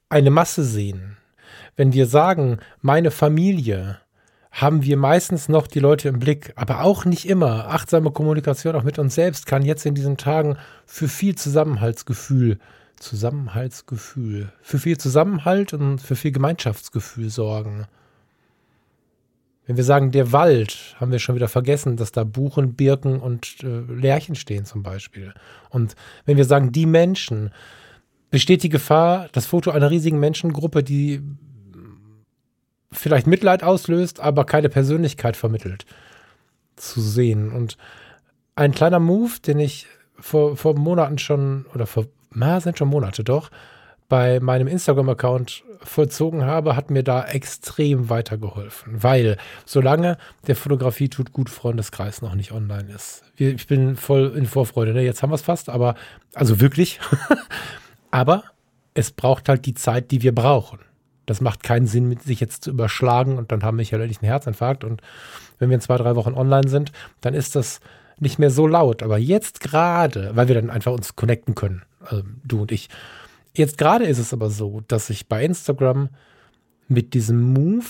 eine 0.08 0.30
Masse 0.30 0.62
sehen. 0.62 1.16
Wenn 1.74 1.92
wir 1.92 2.06
sagen, 2.06 2.60
meine 2.82 3.10
Familie, 3.10 3.98
haben 4.52 4.84
wir 4.84 4.96
meistens 4.96 5.48
noch 5.48 5.66
die 5.66 5.80
Leute 5.80 6.08
im 6.08 6.20
Blick, 6.20 6.52
aber 6.54 6.84
auch 6.84 7.04
nicht 7.04 7.28
immer. 7.28 7.68
Achtsame 7.70 8.12
Kommunikation 8.12 8.76
auch 8.76 8.84
mit 8.84 9.00
uns 9.00 9.16
selbst 9.16 9.46
kann 9.46 9.64
jetzt 9.64 9.84
in 9.86 9.96
diesen 9.96 10.16
Tagen 10.16 10.56
für 10.86 11.08
viel 11.08 11.34
Zusammenhaltsgefühl, 11.34 12.60
Zusammenhaltsgefühl, 13.00 14.52
für 14.62 14.78
viel 14.78 14.98
Zusammenhalt 14.98 15.72
und 15.72 16.00
für 16.00 16.14
viel 16.14 16.30
Gemeinschaftsgefühl 16.30 17.28
sorgen. 17.28 17.88
Wenn 19.68 19.76
wir 19.76 19.84
sagen, 19.84 20.12
der 20.12 20.32
Wald, 20.32 20.96
haben 20.98 21.12
wir 21.12 21.18
schon 21.18 21.34
wieder 21.34 21.46
vergessen, 21.46 21.98
dass 21.98 22.10
da 22.10 22.24
Buchen, 22.24 22.74
Birken 22.74 23.20
und 23.20 23.62
äh, 23.62 23.80
Lärchen 23.92 24.34
stehen 24.34 24.64
zum 24.64 24.82
Beispiel. 24.82 25.34
Und 25.68 25.94
wenn 26.24 26.38
wir 26.38 26.46
sagen, 26.46 26.72
die 26.72 26.86
Menschen, 26.86 27.50
besteht 28.30 28.62
die 28.62 28.70
Gefahr, 28.70 29.28
das 29.32 29.44
Foto 29.44 29.70
einer 29.70 29.90
riesigen 29.90 30.18
Menschengruppe, 30.20 30.82
die 30.82 31.20
vielleicht 32.90 33.26
Mitleid 33.26 33.62
auslöst, 33.62 34.20
aber 34.20 34.46
keine 34.46 34.70
Persönlichkeit 34.70 35.36
vermittelt, 35.36 35.84
zu 36.76 37.02
sehen. 37.02 37.52
Und 37.52 37.76
ein 38.56 38.72
kleiner 38.72 39.00
Move, 39.00 39.32
den 39.46 39.58
ich 39.58 39.86
vor, 40.18 40.56
vor 40.56 40.78
Monaten 40.78 41.18
schon, 41.18 41.66
oder 41.74 41.86
vor, 41.86 42.06
na, 42.30 42.60
sind 42.60 42.78
schon 42.78 42.88
Monate 42.88 43.22
doch, 43.22 43.50
bei 44.08 44.40
meinem 44.40 44.66
Instagram-Account 44.66 45.62
vollzogen 45.82 46.44
habe, 46.44 46.76
hat 46.76 46.90
mir 46.90 47.02
da 47.02 47.24
extrem 47.24 48.08
weitergeholfen. 48.08 49.02
Weil, 49.02 49.36
solange 49.64 50.18
der 50.46 50.56
Fotografie 50.56 51.08
tut 51.08 51.32
gut 51.32 51.50
Freundeskreis 51.50 52.22
noch 52.22 52.34
nicht 52.34 52.52
online 52.52 52.92
ist. 52.92 53.22
Ich 53.36 53.66
bin 53.66 53.96
voll 53.96 54.32
in 54.36 54.46
Vorfreude. 54.46 54.92
Ne? 54.92 55.02
Jetzt 55.02 55.22
haben 55.22 55.30
wir 55.30 55.36
es 55.36 55.42
fast, 55.42 55.68
aber, 55.68 55.94
also 56.34 56.60
wirklich. 56.60 57.00
aber 58.10 58.44
es 58.94 59.10
braucht 59.10 59.48
halt 59.48 59.66
die 59.66 59.74
Zeit, 59.74 60.10
die 60.10 60.22
wir 60.22 60.34
brauchen. 60.34 60.80
Das 61.26 61.40
macht 61.40 61.62
keinen 61.62 61.86
Sinn, 61.86 62.08
mit 62.08 62.22
sich 62.22 62.40
jetzt 62.40 62.64
zu 62.64 62.70
überschlagen 62.70 63.36
und 63.36 63.52
dann 63.52 63.62
haben 63.62 63.76
Michael 63.76 64.02
und 64.02 64.10
ich 64.10 64.22
einen 64.22 64.30
Herzinfarkt. 64.30 64.82
Und 64.82 65.02
wenn 65.58 65.68
wir 65.68 65.74
in 65.74 65.80
zwei, 65.80 65.96
drei 65.96 66.16
Wochen 66.16 66.34
online 66.34 66.68
sind, 66.68 66.92
dann 67.20 67.34
ist 67.34 67.54
das 67.54 67.80
nicht 68.18 68.38
mehr 68.38 68.50
so 68.50 68.66
laut. 68.66 69.02
Aber 69.02 69.18
jetzt 69.18 69.60
gerade, 69.60 70.30
weil 70.34 70.48
wir 70.48 70.54
dann 70.54 70.70
einfach 70.70 70.92
uns 70.92 71.16
connecten 71.16 71.54
können, 71.54 71.82
also 72.00 72.22
du 72.44 72.62
und 72.62 72.72
ich, 72.72 72.88
Jetzt 73.54 73.78
gerade 73.78 74.04
ist 74.04 74.18
es 74.18 74.32
aber 74.32 74.50
so, 74.50 74.82
dass 74.86 75.10
ich 75.10 75.28
bei 75.28 75.44
Instagram 75.44 76.10
mit 76.88 77.14
diesem 77.14 77.52
Move 77.52 77.84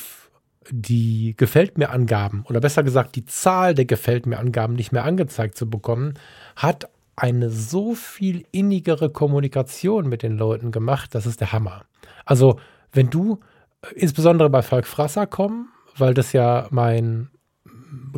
die 0.71 1.35
Gefällt 1.37 1.79
mir 1.79 1.91
Angaben 1.91 2.45
oder 2.49 2.61
besser 2.61 2.83
gesagt 2.83 3.17
die 3.17 3.25
Zahl 3.25 3.75
der 3.75 3.87
Gefällt 3.87 4.27
mir 4.27 4.39
Angaben 4.39 4.75
nicht 4.75 4.93
mehr 4.93 5.05
angezeigt 5.05 5.57
zu 5.57 5.69
bekommen, 5.69 6.15
hat 6.57 6.91
eine 7.17 7.51
so 7.51 7.95
viel 7.95 8.45
innigere 8.53 9.11
Kommunikation 9.11 10.09
mit 10.09 10.23
den 10.23 10.37
Leuten 10.37 10.71
gemacht, 10.71 11.15
das 11.15 11.27
ist 11.27 11.41
der 11.41 11.53
Hammer. 11.53 11.85
Also, 12.25 12.61
wenn 12.93 13.11
du 13.11 13.41
äh, 13.83 13.95
insbesondere 13.95 14.51
bei 14.51 14.63
Falk 14.63 14.87
Frasser 14.87 15.27
kommen, 15.27 15.69
weil 15.97 16.15
das 16.15 16.33
ja 16.33 16.69
mein 16.71 17.29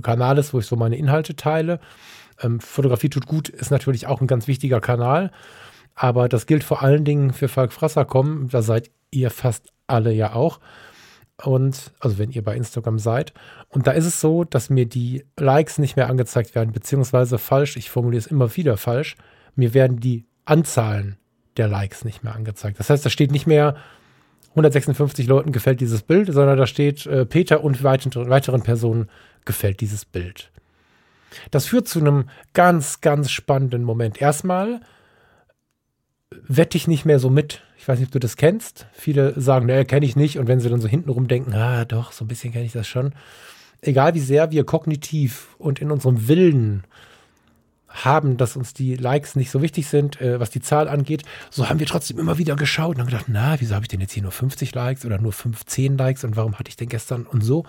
Kanal 0.02 0.38
ist, 0.38 0.52
wo 0.52 0.58
ich 0.58 0.66
so 0.66 0.76
meine 0.76 0.96
Inhalte 0.96 1.36
teile. 1.36 1.80
Ähm, 2.40 2.60
Fotografie 2.60 3.08
tut 3.08 3.26
gut 3.26 3.48
ist 3.48 3.70
natürlich 3.70 4.06
auch 4.06 4.20
ein 4.20 4.26
ganz 4.26 4.46
wichtiger 4.46 4.80
Kanal. 4.80 5.30
Aber 6.02 6.30
das 6.30 6.46
gilt 6.46 6.64
vor 6.64 6.82
allen 6.82 7.04
Dingen 7.04 7.30
für 7.34 7.46
Falk 7.46 7.74
Frasserkom. 7.74 8.48
Da 8.48 8.62
seid 8.62 8.90
ihr 9.10 9.30
fast 9.30 9.68
alle 9.86 10.10
ja 10.14 10.32
auch. 10.32 10.58
Und, 11.44 11.92
also 12.00 12.16
wenn 12.16 12.30
ihr 12.30 12.42
bei 12.42 12.56
Instagram 12.56 12.98
seid. 12.98 13.34
Und 13.68 13.86
da 13.86 13.90
ist 13.90 14.06
es 14.06 14.18
so, 14.18 14.44
dass 14.44 14.70
mir 14.70 14.86
die 14.86 15.26
Likes 15.38 15.76
nicht 15.76 15.96
mehr 15.96 16.08
angezeigt 16.08 16.54
werden, 16.54 16.72
beziehungsweise 16.72 17.36
falsch, 17.36 17.76
ich 17.76 17.90
formuliere 17.90 18.18
es 18.18 18.26
immer 18.28 18.56
wieder 18.56 18.78
falsch, 18.78 19.16
mir 19.56 19.74
werden 19.74 20.00
die 20.00 20.24
Anzahlen 20.46 21.18
der 21.58 21.68
Likes 21.68 22.02
nicht 22.06 22.24
mehr 22.24 22.34
angezeigt. 22.34 22.78
Das 22.78 22.88
heißt, 22.88 23.04
da 23.04 23.10
steht 23.10 23.30
nicht 23.30 23.46
mehr 23.46 23.76
156 24.52 25.26
Leuten 25.26 25.52
gefällt 25.52 25.82
dieses 25.82 26.00
Bild, 26.00 26.32
sondern 26.32 26.56
da 26.56 26.66
steht 26.66 27.04
äh, 27.04 27.26
Peter 27.26 27.62
und 27.62 27.84
weiteren, 27.84 28.30
weiteren 28.30 28.62
Personen 28.62 29.10
gefällt 29.44 29.82
dieses 29.82 30.06
Bild. 30.06 30.50
Das 31.50 31.66
führt 31.66 31.88
zu 31.88 32.00
einem 32.00 32.30
ganz, 32.54 33.02
ganz 33.02 33.30
spannenden 33.30 33.84
Moment. 33.84 34.22
Erstmal 34.22 34.80
wette 36.30 36.76
ich 36.76 36.86
nicht 36.86 37.04
mehr 37.04 37.18
so 37.18 37.30
mit. 37.30 37.62
Ich 37.76 37.88
weiß 37.88 37.98
nicht, 37.98 38.08
ob 38.08 38.12
du 38.12 38.20
das 38.20 38.36
kennst. 38.36 38.86
Viele 38.92 39.38
sagen, 39.40 39.66
ne, 39.66 39.84
kenne 39.84 40.06
ich 40.06 40.16
nicht. 40.16 40.38
Und 40.38 40.48
wenn 40.48 40.60
sie 40.60 40.68
dann 40.68 40.80
so 40.80 40.88
hintenrum 40.88 41.28
denken, 41.28 41.54
ah, 41.54 41.84
doch, 41.84 42.12
so 42.12 42.24
ein 42.24 42.28
bisschen 42.28 42.52
kenne 42.52 42.64
ich 42.64 42.72
das 42.72 42.86
schon. 42.86 43.12
Egal 43.80 44.14
wie 44.14 44.20
sehr 44.20 44.50
wir 44.50 44.64
kognitiv 44.64 45.54
und 45.58 45.80
in 45.80 45.90
unserem 45.90 46.28
Willen 46.28 46.84
haben, 47.88 48.36
dass 48.36 48.56
uns 48.56 48.72
die 48.72 48.94
Likes 48.94 49.34
nicht 49.34 49.50
so 49.50 49.62
wichtig 49.62 49.88
sind, 49.88 50.20
äh, 50.20 50.38
was 50.38 50.50
die 50.50 50.60
Zahl 50.60 50.88
angeht, 50.88 51.24
so 51.50 51.68
haben 51.68 51.80
wir 51.80 51.86
trotzdem 51.86 52.18
immer 52.18 52.38
wieder 52.38 52.54
geschaut 52.54 52.96
und 52.96 53.00
haben 53.00 53.08
gedacht, 53.08 53.26
na, 53.28 53.58
wieso 53.58 53.74
habe 53.74 53.84
ich 53.84 53.88
denn 53.88 54.00
jetzt 54.00 54.12
hier 54.12 54.22
nur 54.22 54.30
50 54.30 54.74
Likes 54.74 55.04
oder 55.04 55.18
nur 55.18 55.32
15 55.32 55.98
Likes 55.98 56.22
und 56.22 56.36
warum 56.36 56.58
hatte 56.58 56.68
ich 56.68 56.76
denn 56.76 56.88
gestern 56.88 57.26
und 57.26 57.40
so. 57.42 57.64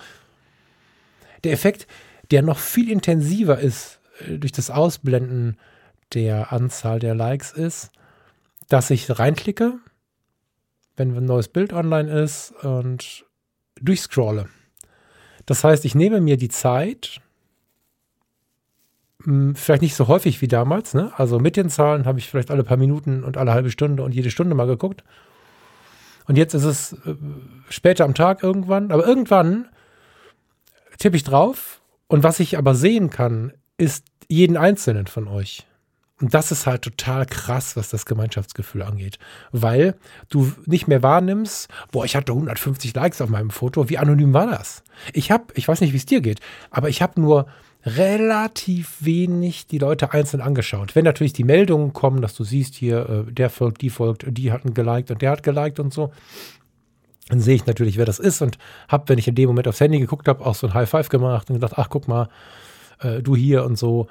Der 1.43 1.53
Effekt, 1.53 1.87
der 2.29 2.43
noch 2.43 2.59
viel 2.59 2.91
intensiver 2.91 3.57
ist 3.57 3.99
äh, 4.27 4.37
durch 4.37 4.51
das 4.51 4.69
Ausblenden 4.69 5.57
der 6.13 6.51
Anzahl 6.51 6.99
der 6.99 7.15
Likes 7.15 7.51
ist, 7.51 7.91
dass 8.71 8.89
ich 8.89 9.19
reinklicke, 9.19 9.79
wenn 10.95 11.15
ein 11.15 11.25
neues 11.25 11.49
Bild 11.49 11.73
online 11.73 12.09
ist 12.09 12.53
und 12.63 13.25
durchscrolle. 13.81 14.47
Das 15.45 15.65
heißt, 15.65 15.83
ich 15.83 15.93
nehme 15.93 16.21
mir 16.21 16.37
die 16.37 16.47
Zeit, 16.47 17.19
hm, 19.23 19.55
vielleicht 19.55 19.81
nicht 19.81 19.95
so 19.95 20.07
häufig 20.07 20.41
wie 20.41 20.47
damals, 20.47 20.93
ne? 20.93 21.11
also 21.17 21.37
mit 21.37 21.57
den 21.57 21.69
Zahlen 21.69 22.05
habe 22.05 22.19
ich 22.19 22.29
vielleicht 22.29 22.49
alle 22.49 22.63
paar 22.63 22.77
Minuten 22.77 23.25
und 23.25 23.35
alle 23.35 23.51
halbe 23.51 23.71
Stunde 23.71 24.03
und 24.03 24.15
jede 24.15 24.31
Stunde 24.31 24.55
mal 24.55 24.67
geguckt. 24.67 25.03
Und 26.27 26.37
jetzt 26.37 26.53
ist 26.53 26.63
es 26.63 26.93
äh, 27.05 27.15
später 27.67 28.05
am 28.05 28.13
Tag 28.13 28.41
irgendwann, 28.41 28.91
aber 28.91 29.05
irgendwann 29.05 29.67
tippe 30.97 31.17
ich 31.17 31.23
drauf 31.23 31.81
und 32.07 32.23
was 32.23 32.39
ich 32.39 32.57
aber 32.57 32.73
sehen 32.73 33.09
kann, 33.09 33.51
ist 33.77 34.05
jeden 34.29 34.55
einzelnen 34.55 35.07
von 35.07 35.27
euch. 35.27 35.67
Und 36.21 36.33
das 36.33 36.51
ist 36.51 36.67
halt 36.67 36.83
total 36.83 37.25
krass, 37.25 37.75
was 37.75 37.89
das 37.89 38.05
Gemeinschaftsgefühl 38.05 38.83
angeht. 38.83 39.17
Weil 39.51 39.95
du 40.29 40.51
nicht 40.65 40.87
mehr 40.87 41.01
wahrnimmst, 41.01 41.67
boah, 41.91 42.05
ich 42.05 42.15
hatte 42.15 42.31
150 42.31 42.93
Likes 42.93 43.21
auf 43.21 43.29
meinem 43.29 43.49
Foto. 43.49 43.89
Wie 43.89 43.97
anonym 43.97 44.33
war 44.33 44.47
das? 44.47 44.83
Ich 45.13 45.31
habe, 45.31 45.45
ich 45.55 45.67
weiß 45.67 45.81
nicht, 45.81 45.93
wie 45.93 45.97
es 45.97 46.05
dir 46.05 46.21
geht, 46.21 46.39
aber 46.69 46.89
ich 46.89 47.01
habe 47.01 47.19
nur 47.19 47.47
relativ 47.83 48.97
wenig 48.99 49.65
die 49.65 49.79
Leute 49.79 50.13
einzeln 50.13 50.41
angeschaut. 50.41 50.95
Wenn 50.95 51.05
natürlich 51.05 51.33
die 51.33 51.43
Meldungen 51.43 51.93
kommen, 51.93 52.21
dass 52.21 52.35
du 52.35 52.43
siehst 52.43 52.75
hier, 52.75 53.25
äh, 53.27 53.31
der 53.31 53.49
folgt, 53.49 53.81
die 53.81 53.89
folgt, 53.89 54.25
die 54.27 54.51
hatten 54.51 54.75
geliked 54.75 55.09
und 55.09 55.21
der 55.21 55.31
hat 55.31 55.41
geliked 55.41 55.79
und 55.79 55.91
so, 55.91 56.11
dann 57.29 57.39
sehe 57.39 57.55
ich 57.55 57.65
natürlich, 57.65 57.97
wer 57.97 58.05
das 58.05 58.19
ist 58.19 58.41
und 58.41 58.59
habe, 58.87 59.09
wenn 59.09 59.17
ich 59.17 59.27
in 59.27 59.35
dem 59.35 59.47
Moment 59.47 59.67
aufs 59.67 59.79
Handy 59.79 59.99
geguckt 59.99 60.27
habe, 60.27 60.45
auch 60.45 60.53
so 60.53 60.67
ein 60.67 60.73
High 60.73 60.89
Five 60.89 61.09
gemacht 61.09 61.49
und 61.49 61.55
gedacht, 61.55 61.73
ach 61.77 61.89
guck 61.89 62.07
mal, 62.07 62.29
äh, 62.99 63.21
du 63.21 63.35
hier 63.35 63.63
und 63.65 63.77
so. 63.77 64.07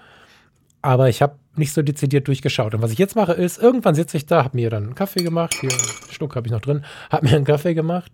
Aber 0.83 1.09
ich 1.09 1.23
habe 1.23 1.37
nicht 1.57 1.73
so 1.73 1.83
dezidiert 1.83 2.29
durchgeschaut. 2.29 2.75
Und 2.75 2.83
was 2.83 2.93
ich 2.93 2.99
jetzt 2.99 3.17
mache, 3.17 3.33
ist, 3.33 3.59
irgendwann 3.59 3.95
sitze 3.95 4.17
ich 4.17 4.27
da, 4.27 4.45
habe 4.45 4.57
mir 4.57 4.71
dann 4.71 4.85
einen 4.85 4.95
Kaffee 4.95 5.23
gemacht, 5.23 5.55
hier 5.61 5.71
einen 5.71 6.13
Schluck 6.13 6.37
habe 6.37 6.47
ich 6.47 6.53
noch 6.53 6.61
drin, 6.61 6.85
habe 7.11 7.27
mir 7.27 7.37
einen 7.37 7.45
Kaffee 7.45 7.75
gemacht 7.75 8.13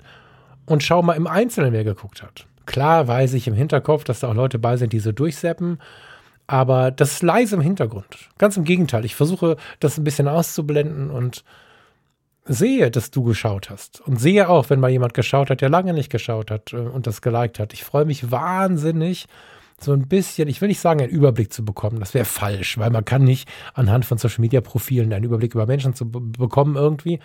und 0.67 0.83
schau 0.83 1.03
mal 1.03 1.15
im 1.15 1.27
Einzelnen, 1.27 1.73
wer 1.73 1.85
geguckt 1.85 2.23
hat. 2.23 2.47
Klar 2.67 3.07
weiß 3.07 3.35
ich 3.35 3.47
im 3.47 3.55
Hinterkopf, 3.55 4.05
dass 4.05 4.21
da 4.21 4.29
auch 4.29 4.35
Leute 4.35 4.59
bei 4.59 4.77
sind, 4.77 4.93
die 4.93 4.99
so 4.99 5.13
durchseppen, 5.13 5.79
aber 6.49 6.91
das 6.91 7.13
ist 7.13 7.23
leise 7.23 7.57
im 7.57 7.61
Hintergrund. 7.61 8.29
Ganz 8.39 8.57
im 8.57 8.65
Gegenteil, 8.65 9.05
ich 9.05 9.15
versuche 9.15 9.57
das 9.81 9.99
ein 9.99 10.05
bisschen 10.05 10.29
auszublenden 10.29 11.11
und 11.11 11.45
sehe, 12.45 12.91
dass 12.91 13.11
du 13.11 13.25
geschaut 13.25 13.71
hast. 13.71 14.01
Und 14.01 14.21
sehe 14.21 14.49
auch, 14.49 14.71
wenn 14.71 14.81
mal 14.81 14.91
jemand 14.91 15.15
geschaut 15.15 15.51
hat, 15.51 15.61
der 15.61 15.69
lange 15.69 15.93
nicht 15.93 16.11
geschaut 16.11 16.51
hat 16.51 16.73
äh, 16.73 16.77
und 16.77 17.07
das 17.07 17.21
geliked 17.21 17.59
hat. 17.59 17.73
Ich 17.73 17.85
freue 17.85 18.05
mich 18.05 18.31
wahnsinnig, 18.31 19.27
so 19.81 19.93
ein 19.93 20.09
bisschen, 20.09 20.49
ich 20.49 20.61
will 20.61 20.69
nicht 20.69 20.81
sagen, 20.81 21.01
einen 21.01 21.11
Überblick 21.11 21.53
zu 21.53 21.65
bekommen. 21.65 22.01
Das 22.01 22.15
wäre 22.15 22.25
falsch, 22.25 22.79
weil 22.79 22.91
man 22.91 23.05
kann 23.05 23.25
nicht 23.25 23.49
anhand 23.75 24.05
von 24.05 24.19
Social 24.19 24.41
Media 24.41 24.61
Profilen 24.61 25.13
einen 25.13 25.25
Überblick 25.25 25.55
über 25.55 25.67
Menschen 25.67 25.95
zu 25.95 26.11
bekommen 26.11 26.77
irgendwie. 26.77 27.21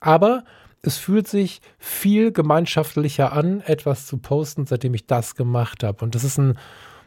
Aber 0.00 0.44
es 0.82 0.98
fühlt 0.98 1.26
sich 1.26 1.60
viel 1.78 2.30
gemeinschaftlicher 2.30 3.32
an, 3.32 3.60
etwas 3.62 4.06
zu 4.06 4.18
posten, 4.18 4.66
seitdem 4.66 4.94
ich 4.94 5.06
das 5.06 5.34
gemacht 5.34 5.82
habe. 5.82 6.04
Und 6.04 6.14
das 6.14 6.22
ist 6.22 6.38
ein 6.38 6.56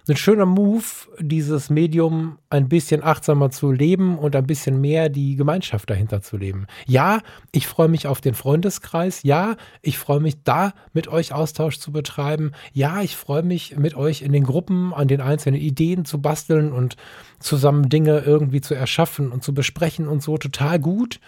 ein 0.09 0.17
schöner 0.17 0.45
Move, 0.45 0.83
dieses 1.19 1.69
Medium 1.69 2.37
ein 2.49 2.67
bisschen 2.67 3.03
achtsamer 3.03 3.49
zu 3.49 3.71
leben 3.71 4.17
und 4.17 4.35
ein 4.35 4.47
bisschen 4.47 4.81
mehr 4.81 5.09
die 5.09 5.35
Gemeinschaft 5.35 5.89
dahinter 5.89 6.21
zu 6.21 6.37
leben. 6.37 6.67
Ja, 6.85 7.19
ich 7.51 7.67
freue 7.67 7.87
mich 7.87 8.07
auf 8.07 8.21
den 8.21 8.33
Freundeskreis. 8.33 9.23
Ja, 9.23 9.55
ich 9.81 9.97
freue 9.97 10.19
mich 10.19 10.43
da 10.43 10.73
mit 10.93 11.07
euch 11.07 11.33
Austausch 11.33 11.79
zu 11.79 11.91
betreiben. 11.91 12.51
Ja, 12.73 13.01
ich 13.01 13.15
freue 13.15 13.43
mich 13.43 13.77
mit 13.77 13.95
euch 13.95 14.21
in 14.21 14.31
den 14.31 14.43
Gruppen 14.43 14.93
an 14.93 15.07
den 15.07 15.21
einzelnen 15.21 15.59
Ideen 15.59 16.05
zu 16.05 16.21
basteln 16.21 16.71
und 16.71 16.95
zusammen 17.39 17.89
Dinge 17.89 18.19
irgendwie 18.19 18.61
zu 18.61 18.73
erschaffen 18.73 19.31
und 19.31 19.43
zu 19.43 19.53
besprechen 19.53 20.07
und 20.07 20.23
so 20.23 20.37
total 20.37 20.79
gut. 20.79 21.19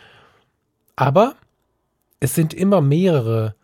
Aber 0.95 1.35
es 2.19 2.35
sind 2.35 2.53
immer 2.53 2.81
mehrere 2.81 3.55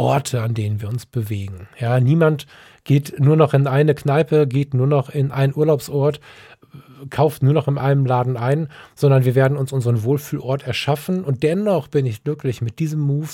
Orte, 0.00 0.40
an 0.40 0.54
denen 0.54 0.80
wir 0.80 0.88
uns 0.88 1.04
bewegen. 1.04 1.68
Ja, 1.78 2.00
niemand 2.00 2.46
geht 2.84 3.20
nur 3.20 3.36
noch 3.36 3.52
in 3.52 3.66
eine 3.66 3.94
Kneipe, 3.94 4.46
geht 4.46 4.72
nur 4.72 4.86
noch 4.86 5.10
in 5.10 5.30
einen 5.30 5.54
Urlaubsort, 5.54 6.20
kauft 7.10 7.42
nur 7.42 7.52
noch 7.52 7.68
in 7.68 7.76
einem 7.76 8.06
Laden 8.06 8.38
ein, 8.38 8.68
sondern 8.94 9.26
wir 9.26 9.34
werden 9.34 9.58
uns 9.58 9.72
unseren 9.72 10.02
Wohlfühlort 10.02 10.66
erschaffen. 10.66 11.22
Und 11.22 11.42
dennoch 11.42 11.88
bin 11.88 12.06
ich 12.06 12.24
glücklich, 12.24 12.62
mit 12.62 12.78
diesem 12.78 13.00
Move 13.00 13.28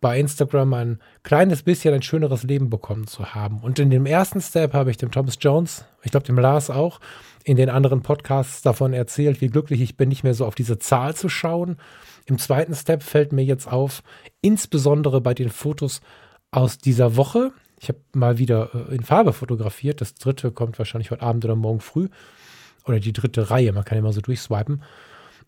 bei 0.00 0.18
Instagram 0.18 0.74
ein 0.74 0.98
kleines 1.22 1.62
bisschen 1.62 1.94
ein 1.94 2.02
schöneres 2.02 2.42
Leben 2.42 2.68
bekommen 2.68 3.06
zu 3.06 3.36
haben. 3.36 3.60
Und 3.60 3.78
in 3.78 3.90
dem 3.90 4.04
ersten 4.04 4.40
Step 4.40 4.74
habe 4.74 4.90
ich 4.90 4.96
dem 4.96 5.12
Thomas 5.12 5.38
Jones, 5.40 5.84
ich 6.02 6.10
glaube 6.10 6.26
dem 6.26 6.38
Lars 6.38 6.68
auch, 6.68 6.98
in 7.44 7.56
den 7.56 7.70
anderen 7.70 8.02
Podcasts 8.02 8.60
davon 8.62 8.92
erzählt, 8.92 9.40
wie 9.40 9.48
glücklich 9.48 9.80
ich 9.80 9.96
bin, 9.96 10.08
nicht 10.08 10.24
mehr 10.24 10.34
so 10.34 10.46
auf 10.46 10.56
diese 10.56 10.80
Zahl 10.80 11.14
zu 11.14 11.28
schauen. 11.28 11.76
Im 12.28 12.38
zweiten 12.38 12.74
Step 12.74 13.02
fällt 13.02 13.32
mir 13.32 13.42
jetzt 13.42 13.66
auf, 13.66 14.02
insbesondere 14.42 15.20
bei 15.22 15.32
den 15.32 15.48
Fotos 15.48 16.02
aus 16.50 16.76
dieser 16.78 17.16
Woche, 17.16 17.52
Ich 17.80 17.88
habe 17.88 18.00
mal 18.12 18.38
wieder 18.38 18.70
äh, 18.74 18.94
in 18.96 19.02
Farbe 19.02 19.32
fotografiert. 19.32 20.00
Das 20.00 20.14
dritte 20.14 20.50
kommt 20.50 20.78
wahrscheinlich 20.78 21.10
heute 21.10 21.22
Abend 21.22 21.44
oder 21.44 21.56
morgen 21.56 21.80
früh. 21.80 22.08
Oder 22.84 23.00
die 23.00 23.12
dritte 23.12 23.50
Reihe. 23.50 23.72
Man 23.72 23.84
kann 23.84 23.98
immer 23.98 24.12
so 24.12 24.20
durchswipen. 24.20 24.82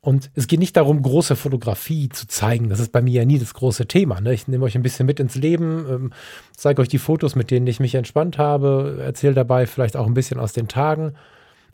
Und 0.00 0.30
es 0.34 0.46
geht 0.46 0.60
nicht 0.60 0.76
darum, 0.76 1.02
große 1.02 1.36
Fotografie 1.36 2.08
zu 2.08 2.26
zeigen. 2.26 2.70
Das 2.70 2.80
ist 2.80 2.92
bei 2.92 3.02
mir 3.02 3.12
ja 3.12 3.24
nie 3.26 3.38
das 3.38 3.52
große 3.52 3.86
Thema. 3.86 4.20
Ne? 4.20 4.32
Ich 4.32 4.48
nehme 4.48 4.64
euch 4.64 4.74
ein 4.74 4.82
bisschen 4.82 5.06
mit 5.06 5.20
ins 5.20 5.34
Leben, 5.34 5.84
ähm, 5.90 6.12
zeige 6.56 6.80
euch 6.80 6.88
die 6.88 6.98
Fotos, 6.98 7.34
mit 7.34 7.50
denen 7.50 7.66
ich 7.66 7.80
mich 7.80 7.94
entspannt 7.94 8.38
habe, 8.38 8.98
erzähle 9.02 9.34
dabei 9.34 9.66
vielleicht 9.66 9.96
auch 9.96 10.06
ein 10.06 10.14
bisschen 10.14 10.40
aus 10.40 10.52
den 10.54 10.68
Tagen. 10.68 11.14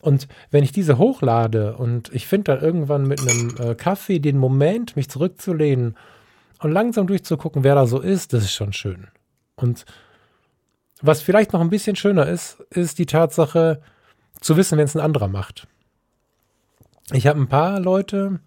Und 0.01 0.29
wenn 0.51 0.65
ich 0.65 0.73
diese 0.73 0.99
hochlade 0.99 1.77
und 1.77 2.15
ich 2.15 2.27
finde 2.27 2.53
dann 2.53 2.61
irgendwann 2.61 3.07
mit 3.07 3.21
einem 3.21 3.55
äh, 3.59 3.75
Kaffee 3.75 4.19
den 4.19 4.39
Moment, 4.39 4.97
mich 4.97 5.09
zurückzulehnen 5.09 5.97
und 6.61 6.73
langsam 6.73 7.07
durchzugucken, 7.07 7.65
wer 7.65 7.75
da 7.75 7.87
so 7.87 8.01
ist, 8.01 8.33
das 8.33 8.45
ist 8.45 8.53
schon 8.53 8.73
schön. 8.73 9.09
Und 9.57 9.85
was 11.03 11.23
vielleicht 11.23 11.53
noch 11.53 11.61
ein 11.61 11.71
bisschen 11.71 11.97
schöner 11.97 12.27
ist, 12.27 12.61
ist 12.71 12.99
die 12.99 13.07
Tatsache 13.07 13.81
zu 14.41 14.57
wissen, 14.57 14.79
wenn 14.79 14.85
es 14.85 14.97
ein 14.97 15.03
anderer 15.03 15.29
macht. 15.29 15.67
Ich 17.13 17.27
habe 17.27 17.41
ein 17.41 17.49
paar 17.49 17.81
Leute, 17.81 18.41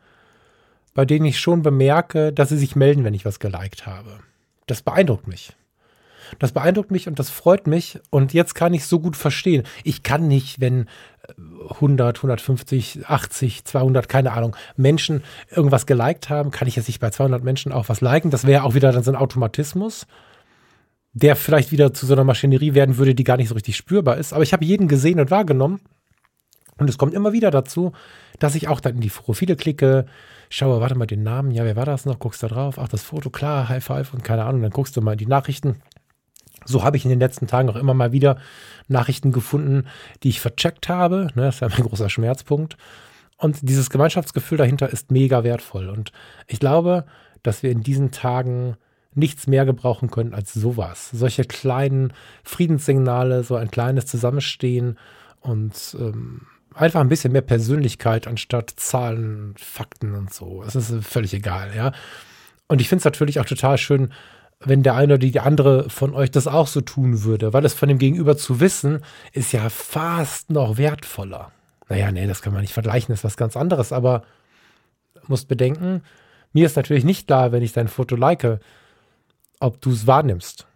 bei 0.94 1.06
denen 1.06 1.26
ich 1.26 1.40
schon 1.40 1.62
bemerke, 1.62 2.34
dass 2.34 2.50
sie 2.50 2.58
sich 2.58 2.76
melden, 2.76 3.04
wenn 3.04 3.14
ich 3.14 3.26
was 3.26 3.40
geliked 3.40 3.86
habe. 3.86 4.20
Das 4.68 4.82
beeindruckt 4.82 5.28
mich. 5.28 5.56
Das 6.38 6.52
beeindruckt 6.52 6.92
mich 6.92 7.08
und 7.08 7.18
das 7.18 7.30
freut 7.30 7.66
mich. 7.66 8.00
Und 8.10 8.34
jetzt 8.34 8.54
kann 8.54 8.74
ich 8.74 8.86
so 8.86 9.00
gut 9.00 9.16
verstehen. 9.16 9.64
Ich 9.84 10.04
kann 10.04 10.28
nicht, 10.28 10.60
wenn 10.60 10.88
100, 11.70 12.18
150, 12.18 13.08
80, 13.08 13.66
200, 13.66 14.10
keine 14.10 14.34
Ahnung, 14.34 14.56
Menschen 14.76 15.24
irgendwas 15.50 15.86
geliked 15.86 16.30
haben, 16.30 16.52
kann 16.52 16.68
ich 16.68 16.76
jetzt 16.76 16.88
nicht 16.88 17.00
bei 17.00 17.10
200 17.10 17.44
Menschen 17.44 17.72
auch 17.72 17.90
was 17.90 18.02
liken. 18.02 18.32
Das 18.32 18.46
wäre 18.46 18.64
auch 18.64 18.74
wieder 18.74 18.92
dann 18.92 19.04
so 19.04 19.12
ein 19.12 19.18
Automatismus, 19.18 20.08
der 21.14 21.36
vielleicht 21.36 21.72
wieder 21.72 21.94
zu 21.94 22.06
so 22.06 22.14
einer 22.14 22.24
Maschinerie 22.24 22.74
werden 22.74 22.98
würde, 22.98 23.16
die 23.16 23.24
gar 23.24 23.38
nicht 23.38 23.50
so 23.50 23.56
richtig 23.56 23.76
spürbar 23.76 24.18
ist. 24.18 24.34
Aber 24.34 24.44
ich 24.44 24.54
habe 24.54 24.66
jeden 24.66 24.88
gesehen 24.88 25.20
und 25.20 25.32
wahrgenommen. 25.32 25.80
Und 26.78 26.90
es 26.90 26.98
kommt 26.98 27.14
immer 27.14 27.34
wieder 27.34 27.52
dazu, 27.52 27.92
dass 28.40 28.56
ich 28.56 28.70
auch 28.70 28.80
dann 28.80 28.96
in 28.96 29.02
die 29.02 29.10
Profile 29.10 29.58
klicke, 29.58 30.06
schaue, 30.50 30.80
warte 30.80 30.96
mal 30.96 31.06
den 31.06 31.24
Namen, 31.24 31.52
ja, 31.52 31.66
wer 31.66 31.76
war 31.76 31.86
das 31.86 32.06
noch? 32.06 32.20
Guckst 32.20 32.42
da 32.42 32.48
drauf, 32.48 32.80
ach, 32.80 32.88
das 32.88 33.04
Foto, 33.04 33.30
klar, 33.30 33.68
High 33.68 33.84
Five 33.84 34.14
und 34.14 34.24
keine 34.24 34.46
Ahnung, 34.46 34.62
dann 34.62 34.72
guckst 34.72 34.96
du 34.96 35.02
mal 35.02 35.12
in 35.12 35.18
die 35.18 35.26
Nachrichten. 35.26 35.82
So 36.66 36.84
habe 36.84 36.98
ich 36.98 37.06
in 37.06 37.10
den 37.10 37.20
letzten 37.20 37.48
Tagen 37.48 37.70
auch 37.70 37.76
immer 37.76 37.94
mal 37.94 38.12
wieder 38.12 38.38
Nachrichten 38.88 39.32
gefunden, 39.32 39.86
die 40.24 40.30
ich 40.30 40.42
vercheckt 40.42 40.90
habe. 40.90 41.28
Ne, 41.36 41.44
das 41.44 41.56
ist 41.56 41.62
ja 41.62 41.70
mein 41.70 41.84
großer 41.88 42.10
Schmerzpunkt. 42.10 42.78
Und 43.38 43.60
dieses 43.62 43.90
Gemeinschaftsgefühl 43.90 44.58
dahinter 44.58 44.90
ist 44.90 45.12
mega 45.12 45.44
wertvoll. 45.44 45.90
Und 45.90 46.12
ich 46.48 46.60
glaube, 46.60 47.06
dass 47.42 47.64
wir 47.64 47.72
in 47.72 47.84
diesen 47.84 48.12
Tagen 48.12 48.76
nichts 49.16 49.48
mehr 49.48 49.66
gebrauchen 49.66 50.12
können 50.12 50.34
als 50.34 50.54
sowas. 50.54 51.10
Solche 51.12 51.44
kleinen 51.44 52.14
Friedenssignale, 52.44 53.44
so 53.44 53.56
ein 53.56 53.72
kleines 53.72 54.06
Zusammenstehen 54.06 54.98
und 55.42 55.96
ähm, 56.00 56.42
einfach 56.76 57.00
ein 57.00 57.10
bisschen 57.10 57.32
mehr 57.32 57.42
Persönlichkeit 57.42 58.28
anstatt 58.28 58.74
Zahlen, 58.76 59.56
Fakten 59.58 60.16
und 60.16 60.34
so. 60.34 60.64
Es 60.64 60.76
ist 60.76 60.94
völlig 61.04 61.34
egal, 61.34 61.72
ja. 61.76 61.92
Und 62.68 62.82
ich 62.82 62.90
finde 62.90 63.00
es 63.00 63.06
natürlich 63.06 63.40
auch 63.40 63.46
total 63.46 63.78
schön, 63.78 64.14
wenn 64.66 64.84
der 64.84 64.96
eine 64.96 65.14
oder 65.14 65.28
die 65.28 65.40
andere 65.40 65.90
von 65.90 66.14
euch 66.14 66.32
das 66.32 66.48
auch 66.48 66.68
so 66.68 66.82
tun 66.82 67.24
würde, 67.24 67.54
weil 67.54 67.66
es 67.66 67.74
von 67.74 67.88
dem 67.88 67.98
Gegenüber 67.98 68.36
zu 68.38 68.60
wissen, 68.60 69.02
ist 69.32 69.54
ja 69.54 69.70
fast 69.70 70.50
noch 70.50 70.78
wertvoller. 70.78 71.52
Naja, 71.88 72.12
nee, 72.12 72.28
das 72.28 72.42
kann 72.42 72.54
man 72.54 72.62
nicht 72.62 72.74
vergleichen, 72.74 73.14
ist 73.14 73.24
was 73.24 73.38
ganz 73.38 73.56
anderes, 73.56 73.94
aber 73.94 74.24
musst 75.28 75.48
bedenken, 75.48 76.04
mir 76.52 76.66
ist 76.66 76.76
natürlich 76.76 77.06
nicht 77.06 77.28
klar, 77.28 77.52
wenn 77.52 77.64
ich 77.64 77.74
dein 77.74 77.88
Foto 77.88 78.16
like, 78.16 78.60
ob 79.60 79.82
du 79.82 79.92
es 79.92 80.08
wahrnimmst. 80.08 80.68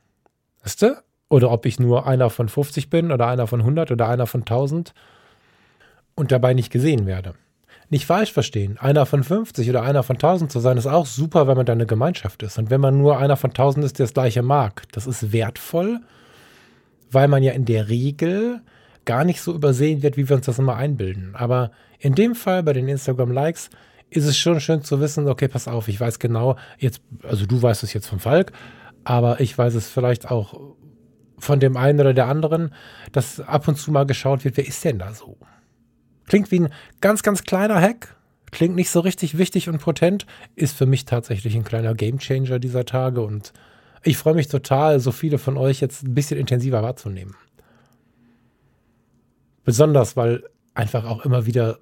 Weißt 0.64 0.82
du? 0.82 1.04
Oder 1.30 1.52
ob 1.52 1.66
ich 1.66 1.80
nur 1.80 2.06
einer 2.06 2.30
von 2.30 2.48
50 2.48 2.90
bin 2.90 3.12
oder 3.12 3.28
einer 3.28 3.48
von 3.48 3.62
100 3.62 3.92
oder 3.92 4.08
einer 4.08 4.28
von 4.28 4.42
1000 4.42 4.94
und 6.16 6.32
dabei 6.32 6.54
nicht 6.54 6.72
gesehen 6.72 7.06
werde. 7.06 7.34
Nicht 7.94 8.08
falsch 8.08 8.34
verstehen, 8.34 8.80
einer 8.80 9.06
von 9.06 9.24
50 9.24 9.70
oder 9.70 9.84
einer 9.84 10.02
von 10.02 10.16
1000 10.16 10.52
zu 10.52 10.60
sein, 10.60 10.78
ist 10.78 10.88
auch 10.88 11.06
super, 11.06 11.46
wenn 11.46 11.56
man 11.56 11.68
da 11.68 11.74
eine 11.74 11.86
Gemeinschaft 11.86 12.42
ist. 12.42 12.58
Und 12.58 12.72
wenn 12.72 12.82
man 12.82 12.98
nur 12.98 13.20
einer 13.20 13.38
von 13.38 13.52
1000 13.52 13.86
ist, 13.86 14.00
der 14.00 14.08
das 14.08 14.16
gleiche 14.16 14.42
mag, 14.42 14.82
das 14.94 15.06
ist 15.06 15.32
wertvoll, 15.32 16.00
weil 17.12 17.28
man 17.28 17.44
ja 17.44 17.52
in 17.52 17.66
der 17.66 17.90
Regel 17.90 18.62
gar 19.06 19.24
nicht 19.24 19.42
so 19.42 19.54
übersehen 19.54 20.02
wird, 20.02 20.18
wie 20.18 20.28
wir 20.28 20.36
uns 20.36 20.48
das 20.48 20.58
immer 20.58 20.76
einbilden. 20.76 21.36
Aber 21.36 21.70
in 22.00 22.16
dem 22.16 22.34
Fall 22.34 22.64
bei 22.64 22.74
den 22.74 22.88
Instagram-Likes 22.88 23.70
ist 24.10 24.26
es 24.26 24.40
schon 24.40 24.60
schön 24.60 24.82
zu 24.82 25.00
wissen, 25.00 25.28
okay, 25.28 25.48
pass 25.48 25.68
auf, 25.68 25.88
ich 25.88 26.00
weiß 26.00 26.18
genau, 26.18 26.56
jetzt, 26.80 27.00
also 27.22 27.46
du 27.46 27.62
weißt 27.62 27.84
es 27.84 27.94
jetzt 27.94 28.08
vom 28.08 28.20
Falk, 28.20 28.54
aber 29.04 29.40
ich 29.40 29.56
weiß 29.56 29.76
es 29.76 29.88
vielleicht 29.88 30.32
auch 30.32 30.60
von 31.38 31.60
dem 31.60 31.78
einen 31.78 32.00
oder 32.00 32.16
der 32.16 32.26
anderen, 32.26 32.74
dass 33.12 33.40
ab 33.40 33.68
und 33.68 33.76
zu 33.76 33.92
mal 33.92 34.08
geschaut 34.08 34.46
wird, 34.46 34.58
wer 34.58 34.66
ist 34.66 34.84
denn 34.84 34.98
da 34.98 35.14
so? 35.14 35.38
Klingt 36.28 36.52
wie 36.52 36.62
ein 36.62 36.70
ganz, 37.02 37.24
ganz 37.24 37.44
kleiner 37.44 37.80
Hack. 37.80 38.16
Klingt 38.52 38.76
nicht 38.76 38.90
so 38.90 39.00
richtig 39.00 39.38
wichtig 39.38 39.68
und 39.70 39.80
potent. 39.80 40.26
Ist 40.56 40.78
für 40.78 40.86
mich 40.86 41.06
tatsächlich 41.06 41.56
ein 41.56 41.64
kleiner 41.64 41.96
Gamechanger 41.96 42.60
dieser 42.60 42.86
Tage 42.86 43.22
und 43.22 43.54
ich 44.04 44.18
freue 44.18 44.36
mich 44.36 44.50
total, 44.50 45.00
so 45.00 45.12
viele 45.12 45.38
von 45.38 45.58
euch 45.58 45.80
jetzt 45.80 46.04
ein 46.04 46.14
bisschen 46.14 46.38
intensiver 46.38 46.84
wahrzunehmen. 46.84 47.36
Besonders, 49.64 50.18
weil 50.18 50.44
einfach 50.74 51.06
auch 51.06 51.24
immer 51.24 51.46
wieder 51.46 51.80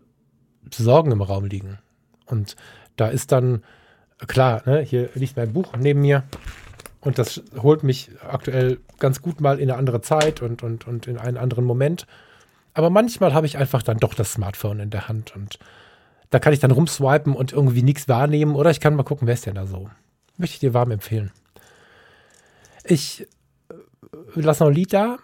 Sorgen 0.71 1.11
im 1.11 1.21
Raum 1.21 1.45
liegen. 1.45 1.79
Und 2.27 2.55
da 2.95 3.07
ist 3.07 3.31
dann, 3.31 3.63
klar, 4.27 4.61
ne, 4.65 4.81
hier 4.81 5.09
liegt 5.15 5.35
mein 5.35 5.53
Buch 5.53 5.73
neben 5.77 6.01
mir 6.01 6.23
und 6.99 7.17
das 7.17 7.41
holt 7.61 7.83
mich 7.83 8.11
aktuell 8.21 8.79
ganz 8.99 9.21
gut 9.21 9.41
mal 9.41 9.59
in 9.59 9.71
eine 9.71 9.79
andere 9.79 10.01
Zeit 10.01 10.41
und, 10.43 10.61
und, 10.61 10.87
und 10.87 11.07
in 11.07 11.17
einen 11.17 11.37
anderen 11.37 11.65
Moment. 11.65 12.05
Aber 12.73 12.89
manchmal 12.89 13.33
habe 13.33 13.45
ich 13.45 13.57
einfach 13.57 13.83
dann 13.83 13.97
doch 13.97 14.13
das 14.13 14.33
Smartphone 14.33 14.79
in 14.79 14.89
der 14.89 15.07
Hand 15.07 15.35
und 15.35 15.59
da 16.29 16.39
kann 16.39 16.53
ich 16.53 16.59
dann 16.59 16.71
rumswipen 16.71 17.35
und 17.35 17.51
irgendwie 17.51 17.83
nichts 17.83 18.07
wahrnehmen 18.07 18.55
oder 18.55 18.71
ich 18.71 18.79
kann 18.79 18.95
mal 18.95 19.03
gucken, 19.03 19.27
wer 19.27 19.33
ist 19.33 19.45
denn 19.45 19.55
da 19.55 19.65
so. 19.65 19.89
Möchte 20.37 20.55
ich 20.55 20.59
dir 20.59 20.73
warm 20.73 20.91
empfehlen. 20.91 21.31
Ich 22.83 23.27
äh, 23.69 23.75
lasse 24.35 24.63
noch 24.63 24.71
ein 24.71 24.75
Lied 24.75 24.93
da, 24.93 25.17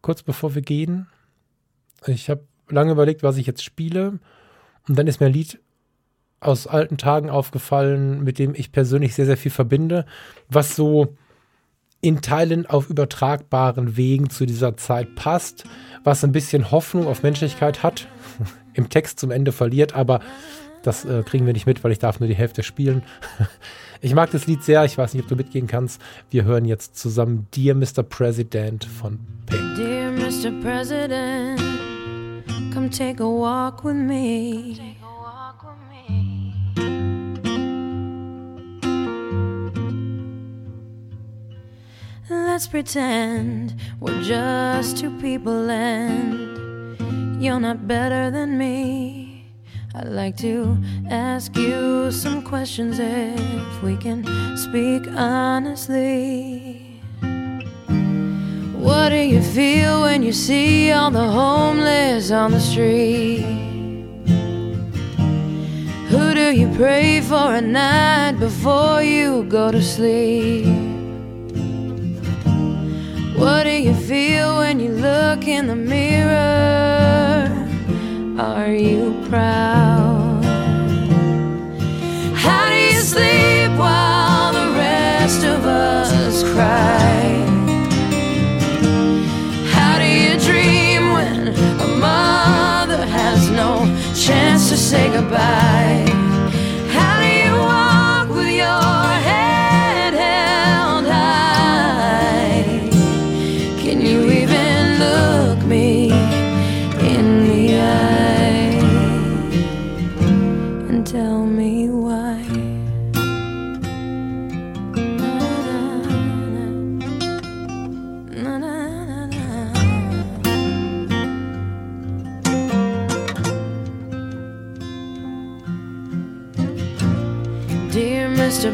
kurz 0.00 0.22
bevor 0.22 0.54
wir 0.54 0.62
gehen. 0.62 1.08
Ich 2.06 2.30
habe 2.30 2.44
lange 2.68 2.92
überlegt, 2.92 3.22
was 3.22 3.36
ich 3.36 3.46
jetzt 3.46 3.64
spiele 3.64 4.20
und 4.88 4.98
dann 4.98 5.08
ist 5.08 5.20
mir 5.20 5.26
ein 5.26 5.32
Lied 5.32 5.60
aus 6.38 6.66
alten 6.66 6.96
Tagen 6.96 7.28
aufgefallen, 7.28 8.22
mit 8.22 8.38
dem 8.38 8.54
ich 8.54 8.72
persönlich 8.72 9.14
sehr, 9.14 9.26
sehr 9.26 9.36
viel 9.36 9.50
verbinde, 9.50 10.06
was 10.48 10.74
so 10.74 11.16
in 12.00 12.22
Teilen 12.22 12.66
auf 12.66 12.88
übertragbaren 12.88 13.96
Wegen 13.96 14.30
zu 14.30 14.46
dieser 14.46 14.76
Zeit 14.76 15.14
passt, 15.14 15.64
was 16.02 16.24
ein 16.24 16.32
bisschen 16.32 16.70
Hoffnung 16.70 17.06
auf 17.06 17.22
Menschlichkeit 17.22 17.82
hat, 17.82 18.08
im 18.74 18.88
Text 18.88 19.20
zum 19.20 19.30
Ende 19.30 19.52
verliert, 19.52 19.94
aber 19.94 20.20
das 20.82 21.04
äh, 21.04 21.22
kriegen 21.22 21.44
wir 21.44 21.52
nicht 21.52 21.66
mit, 21.66 21.84
weil 21.84 21.92
ich 21.92 21.98
darf 21.98 22.20
nur 22.20 22.28
die 22.28 22.34
Hälfte 22.34 22.62
spielen. 22.62 23.02
ich 24.00 24.14
mag 24.14 24.30
das 24.30 24.46
Lied 24.46 24.64
sehr, 24.64 24.84
ich 24.84 24.96
weiß 24.96 25.12
nicht, 25.12 25.24
ob 25.24 25.28
du 25.28 25.36
mitgehen 25.36 25.66
kannst. 25.66 26.00
Wir 26.30 26.44
hören 26.44 26.64
jetzt 26.64 26.96
zusammen 26.96 27.48
Dear 27.54 27.74
Mr. 27.74 28.02
President 28.02 28.84
von 28.84 29.18
Pink. 29.46 29.76
Dear 29.76 30.10
Mr. 30.10 30.52
President, 30.62 31.60
come 32.72 32.88
take 32.88 33.22
a 33.22 33.26
walk 33.26 33.84
with 33.84 33.94
me. 33.94 34.78
Let's 42.30 42.68
pretend 42.68 43.74
we're 43.98 44.22
just 44.22 44.98
two 44.98 45.10
people 45.18 45.68
and 45.68 47.42
you're 47.42 47.58
not 47.58 47.88
better 47.88 48.30
than 48.30 48.56
me. 48.56 49.50
I'd 49.96 50.06
like 50.06 50.36
to 50.36 50.78
ask 51.08 51.56
you 51.56 52.12
some 52.12 52.42
questions 52.42 53.00
if 53.00 53.82
we 53.82 53.96
can 53.96 54.22
speak 54.56 55.08
honestly. 55.08 57.02
What 58.78 59.08
do 59.08 59.16
you 59.16 59.42
feel 59.42 60.02
when 60.02 60.22
you 60.22 60.32
see 60.32 60.92
all 60.92 61.10
the 61.10 61.26
homeless 61.26 62.30
on 62.30 62.52
the 62.52 62.60
street? 62.60 63.42
Who 66.10 66.34
do 66.34 66.52
you 66.54 66.72
pray 66.76 67.22
for 67.22 67.56
at 67.56 67.64
night 67.64 68.38
before 68.38 69.02
you 69.02 69.42
go 69.48 69.72
to 69.72 69.82
sleep? 69.82 70.99
What 73.40 73.64
do 73.64 73.70
you 73.70 73.94
feel 73.94 74.58
when 74.58 74.80
you 74.80 74.92
look 74.92 75.48
in 75.48 75.66
the 75.66 75.74
mirror? 75.74 77.48
Are 78.38 78.70
you 78.70 79.16
proud? 79.30 80.44
How 82.34 82.68
do 82.68 82.76
you 82.76 83.00
sleep 83.00 83.70
while 83.78 84.52
the 84.52 84.76
rest 84.76 85.42
of 85.42 85.64
us 85.64 86.42
cry? 86.52 87.16
How 89.72 89.98
do 89.98 90.04
you 90.04 90.38
dream 90.38 91.12
when 91.14 91.48
a 91.80 91.88
mother 91.96 93.06
has 93.06 93.48
no 93.48 93.86
chance 94.14 94.68
to 94.68 94.76
say 94.76 95.10
goodbye? 95.10 96.09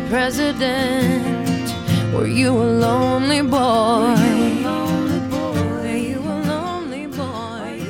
President, 0.08 1.74
were 2.12 2.28
you 2.28 2.50
a 2.50 2.68
lonely 2.80 3.42
boy? 3.42 4.14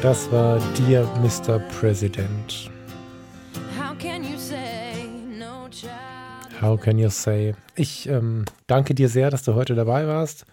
Das 0.02 0.30
war 0.30 0.58
Dear 0.78 1.04
Mr. 1.20 1.58
President. 1.78 2.70
How 3.78 3.94
can 3.98 4.24
you 4.24 4.38
say 4.38 5.06
no 5.38 5.68
child? 5.70 5.92
How 6.62 6.78
can 6.78 6.98
you 6.98 7.10
say? 7.10 7.54
Ich 7.74 8.08
ähm, 8.08 8.46
danke 8.66 8.94
dir 8.94 9.10
sehr, 9.10 9.28
dass 9.30 9.42
du 9.42 9.54
heute 9.54 9.74
dabei 9.74 10.06
warst. 10.06 10.46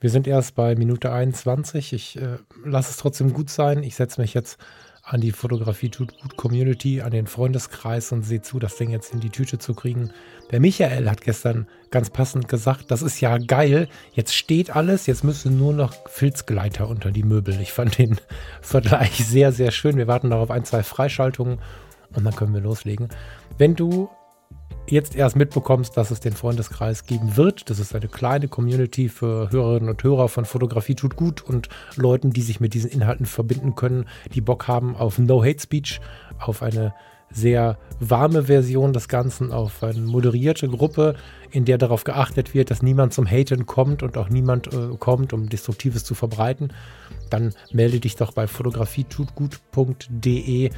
Wir 0.00 0.10
sind 0.10 0.28
erst 0.28 0.54
bei 0.54 0.76
Minute 0.76 1.10
21. 1.10 1.92
Ich 1.92 2.16
äh, 2.16 2.38
lasse 2.64 2.90
es 2.90 2.98
trotzdem 2.98 3.32
gut 3.32 3.50
sein. 3.50 3.82
Ich 3.82 3.96
setze 3.96 4.20
mich 4.20 4.34
jetzt 4.34 4.58
an 5.04 5.20
die 5.20 5.32
Fotografie 5.32 5.90
tut 5.90 6.18
gut 6.20 6.36
Community, 6.36 7.02
an 7.02 7.10
den 7.10 7.26
Freundeskreis 7.26 8.10
und 8.12 8.22
sehe 8.22 8.40
zu, 8.40 8.58
das 8.58 8.76
Ding 8.76 8.90
jetzt 8.90 9.12
in 9.12 9.20
die 9.20 9.30
Tüte 9.30 9.58
zu 9.58 9.74
kriegen. 9.74 10.10
Der 10.50 10.60
Michael 10.60 11.10
hat 11.10 11.20
gestern 11.20 11.66
ganz 11.90 12.08
passend 12.08 12.48
gesagt, 12.48 12.90
das 12.90 13.02
ist 13.02 13.20
ja 13.20 13.36
geil, 13.36 13.88
jetzt 14.12 14.34
steht 14.34 14.74
alles, 14.74 15.06
jetzt 15.06 15.22
müssen 15.22 15.58
nur 15.58 15.74
noch 15.74 15.94
Filzgleiter 16.08 16.88
unter 16.88 17.10
die 17.10 17.22
Möbel. 17.22 17.60
Ich 17.60 17.72
fand 17.72 17.98
den 17.98 18.18
Vergleich 18.62 19.24
sehr, 19.26 19.52
sehr 19.52 19.72
schön. 19.72 19.98
Wir 19.98 20.06
warten 20.06 20.30
darauf 20.30 20.50
ein, 20.50 20.64
zwei 20.64 20.82
Freischaltungen 20.82 21.58
und 22.14 22.24
dann 22.24 22.34
können 22.34 22.54
wir 22.54 22.62
loslegen. 22.62 23.08
Wenn 23.58 23.74
du 23.74 24.08
jetzt 24.88 25.16
erst 25.16 25.36
mitbekommst, 25.36 25.96
dass 25.96 26.10
es 26.10 26.20
den 26.20 26.32
Freundeskreis 26.32 27.06
geben 27.06 27.36
wird. 27.36 27.70
Das 27.70 27.78
ist 27.78 27.94
eine 27.94 28.08
kleine 28.08 28.48
Community 28.48 29.08
für 29.08 29.50
Hörerinnen 29.50 29.88
und 29.88 30.02
Hörer 30.02 30.28
von 30.28 30.44
Fotografie 30.44 30.94
tut 30.94 31.16
gut 31.16 31.42
und 31.42 31.68
Leuten, 31.96 32.30
die 32.30 32.42
sich 32.42 32.60
mit 32.60 32.74
diesen 32.74 32.90
Inhalten 32.90 33.26
verbinden 33.26 33.74
können, 33.74 34.06
die 34.34 34.40
Bock 34.40 34.68
haben 34.68 34.96
auf 34.96 35.18
No 35.18 35.42
Hate 35.42 35.60
Speech, 35.60 36.00
auf 36.38 36.62
eine 36.62 36.94
sehr 37.30 37.78
warme 38.00 38.44
Version 38.44 38.92
des 38.92 39.08
Ganzen, 39.08 39.52
auf 39.52 39.82
eine 39.82 40.00
moderierte 40.00 40.68
Gruppe, 40.68 41.14
in 41.50 41.64
der 41.64 41.78
darauf 41.78 42.04
geachtet 42.04 42.54
wird, 42.54 42.70
dass 42.70 42.82
niemand 42.82 43.14
zum 43.14 43.26
Haten 43.26 43.66
kommt 43.66 44.02
und 44.02 44.16
auch 44.16 44.28
niemand 44.28 44.72
äh, 44.72 44.96
kommt, 44.98 45.32
um 45.32 45.48
Destruktives 45.48 46.04
zu 46.04 46.14
verbreiten, 46.14 46.72
dann 47.30 47.54
melde 47.72 48.00
dich 48.00 48.16
doch 48.16 48.32
bei 48.32 48.46
fotografietutgut.de 48.46 50.70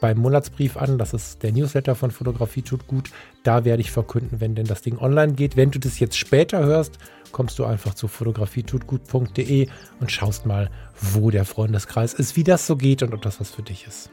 beim 0.00 0.18
Monatsbrief 0.18 0.76
an. 0.76 0.98
Das 0.98 1.14
ist 1.14 1.42
der 1.42 1.52
Newsletter 1.52 1.94
von 1.94 2.10
Fotografie 2.10 2.62
tut 2.62 2.86
gut. 2.86 3.10
Da 3.42 3.64
werde 3.64 3.80
ich 3.80 3.90
verkünden, 3.90 4.40
wenn 4.40 4.54
denn 4.54 4.66
das 4.66 4.82
Ding 4.82 4.98
online 4.98 5.34
geht. 5.34 5.56
Wenn 5.56 5.70
du 5.70 5.78
das 5.78 5.98
jetzt 5.98 6.16
später 6.16 6.64
hörst, 6.64 6.98
kommst 7.32 7.58
du 7.58 7.64
einfach 7.64 7.94
zu 7.94 8.08
fotografietutgut.de 8.08 9.68
und 10.00 10.12
schaust 10.12 10.46
mal, 10.46 10.70
wo 11.00 11.30
der 11.30 11.44
Freundeskreis 11.44 12.14
ist, 12.14 12.36
wie 12.36 12.44
das 12.44 12.66
so 12.66 12.76
geht 12.76 13.02
und 13.02 13.14
ob 13.14 13.22
das 13.22 13.40
was 13.40 13.50
für 13.50 13.62
dich 13.62 13.86
ist. 13.86 14.10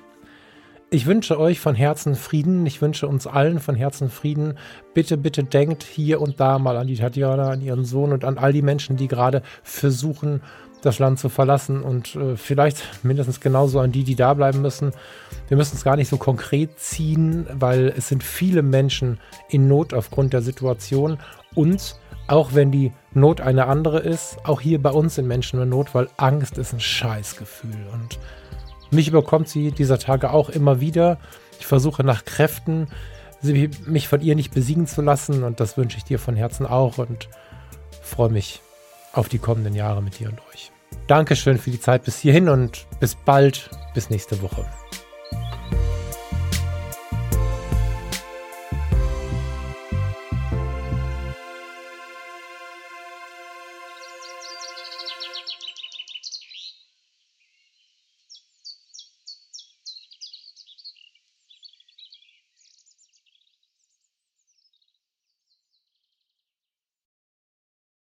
Ich 0.92 1.08
wünsche 1.08 1.40
euch 1.40 1.60
von 1.60 1.74
Herzen 1.74 2.16
Frieden. 2.16 2.66
Ich 2.66 2.82
wünsche 2.82 3.08
uns 3.08 3.26
allen 3.26 3.60
von 3.60 3.76
Herzen 3.76 4.10
Frieden. 4.10 4.58
Bitte, 4.94 5.18
bitte 5.18 5.44
denkt 5.44 5.84
hier 5.84 6.22
und 6.22 6.40
da 6.40 6.60
mal 6.60 6.78
an 6.78 6.88
die 6.88 6.96
Tatjana, 6.96 7.50
an 7.50 7.62
ihren 7.62 7.86
Sohn 7.86 8.14
und 8.14 8.24
an 8.24 8.38
all 8.38 8.54
die 8.54 8.62
Menschen, 8.62 8.96
die 8.96 9.08
gerade 9.08 9.42
versuchen, 9.64 10.42
das 10.84 11.00
Land 11.00 11.18
zu 11.18 11.30
verlassen 11.30 11.82
und 11.82 12.16
äh, 12.16 12.38
vielleicht 12.38 13.04
mindestens 13.04 13.40
genauso 13.40 13.80
an 13.80 13.92
die, 13.92 14.04
die 14.04 14.16
da 14.16 14.36
bleiben 14.36 14.62
müssen. 14.62 14.92
Wir 15.48 15.58
müssen 15.58 15.76
es 15.76 15.84
gar 15.84 15.96
nicht 15.96 16.10
so 16.10 16.18
konkret 16.18 16.80
ziehen, 16.80 17.48
weil 17.52 17.92
es 17.98 18.08
sind 18.08 18.24
viele 18.24 18.62
Menschen 18.62 19.20
in 19.50 19.68
Not 19.68 19.94
aufgrund 19.94 20.34
der 20.34 20.44
Situation 20.44 21.18
und 21.56 21.96
auch 22.28 22.54
wenn 22.54 22.72
die 22.72 22.92
Not 23.14 23.42
eine 23.42 23.66
andere 23.66 24.00
ist, 24.00 24.38
auch 24.44 24.62
hier 24.62 24.82
bei 24.82 24.92
uns 24.92 25.16
sind 25.16 25.28
Menschen 25.28 25.60
in 25.62 25.70
Not, 25.70 25.96
weil 25.96 26.10
Angst 26.18 26.58
ist 26.58 26.74
ein 26.74 26.80
Scheißgefühl 26.80 27.88
und 27.92 28.20
mich 28.92 29.08
überkommt 29.08 29.48
sie 29.50 29.72
dieser 29.72 30.00
Tage 30.00 30.32
auch 30.32 30.50
immer 30.50 30.80
wieder. 30.80 31.18
Ich 31.60 31.66
versuche 31.66 32.04
nach 32.04 32.26
Kräften, 32.26 32.88
mich 33.42 34.08
von 34.08 34.22
ihr 34.22 34.36
nicht 34.36 34.54
besiegen 34.54 34.88
zu 34.88 35.02
lassen 35.02 35.44
und 35.44 35.60
das 35.60 35.78
wünsche 35.78 35.98
ich 35.98 36.04
dir 36.04 36.20
von 36.20 36.36
Herzen 36.36 36.66
auch 36.66 36.98
und 36.98 37.30
freue 38.02 38.30
mich 38.30 38.62
auf 39.14 39.30
die 39.30 39.40
kommenden 39.40 39.76
Jahre 39.76 40.02
mit 40.02 40.20
dir 40.20 40.30
und 40.30 40.40
euch. 40.54 40.72
Dankeschön 41.08 41.58
für 41.58 41.72
die 41.72 41.80
Zeit 41.80 42.04
bis 42.04 42.20
hierhin 42.20 42.50
und 42.50 42.88
bis 43.00 43.16
bald, 43.16 43.70
bis 43.94 44.10
nächste 44.10 44.42
Woche. 44.42 44.66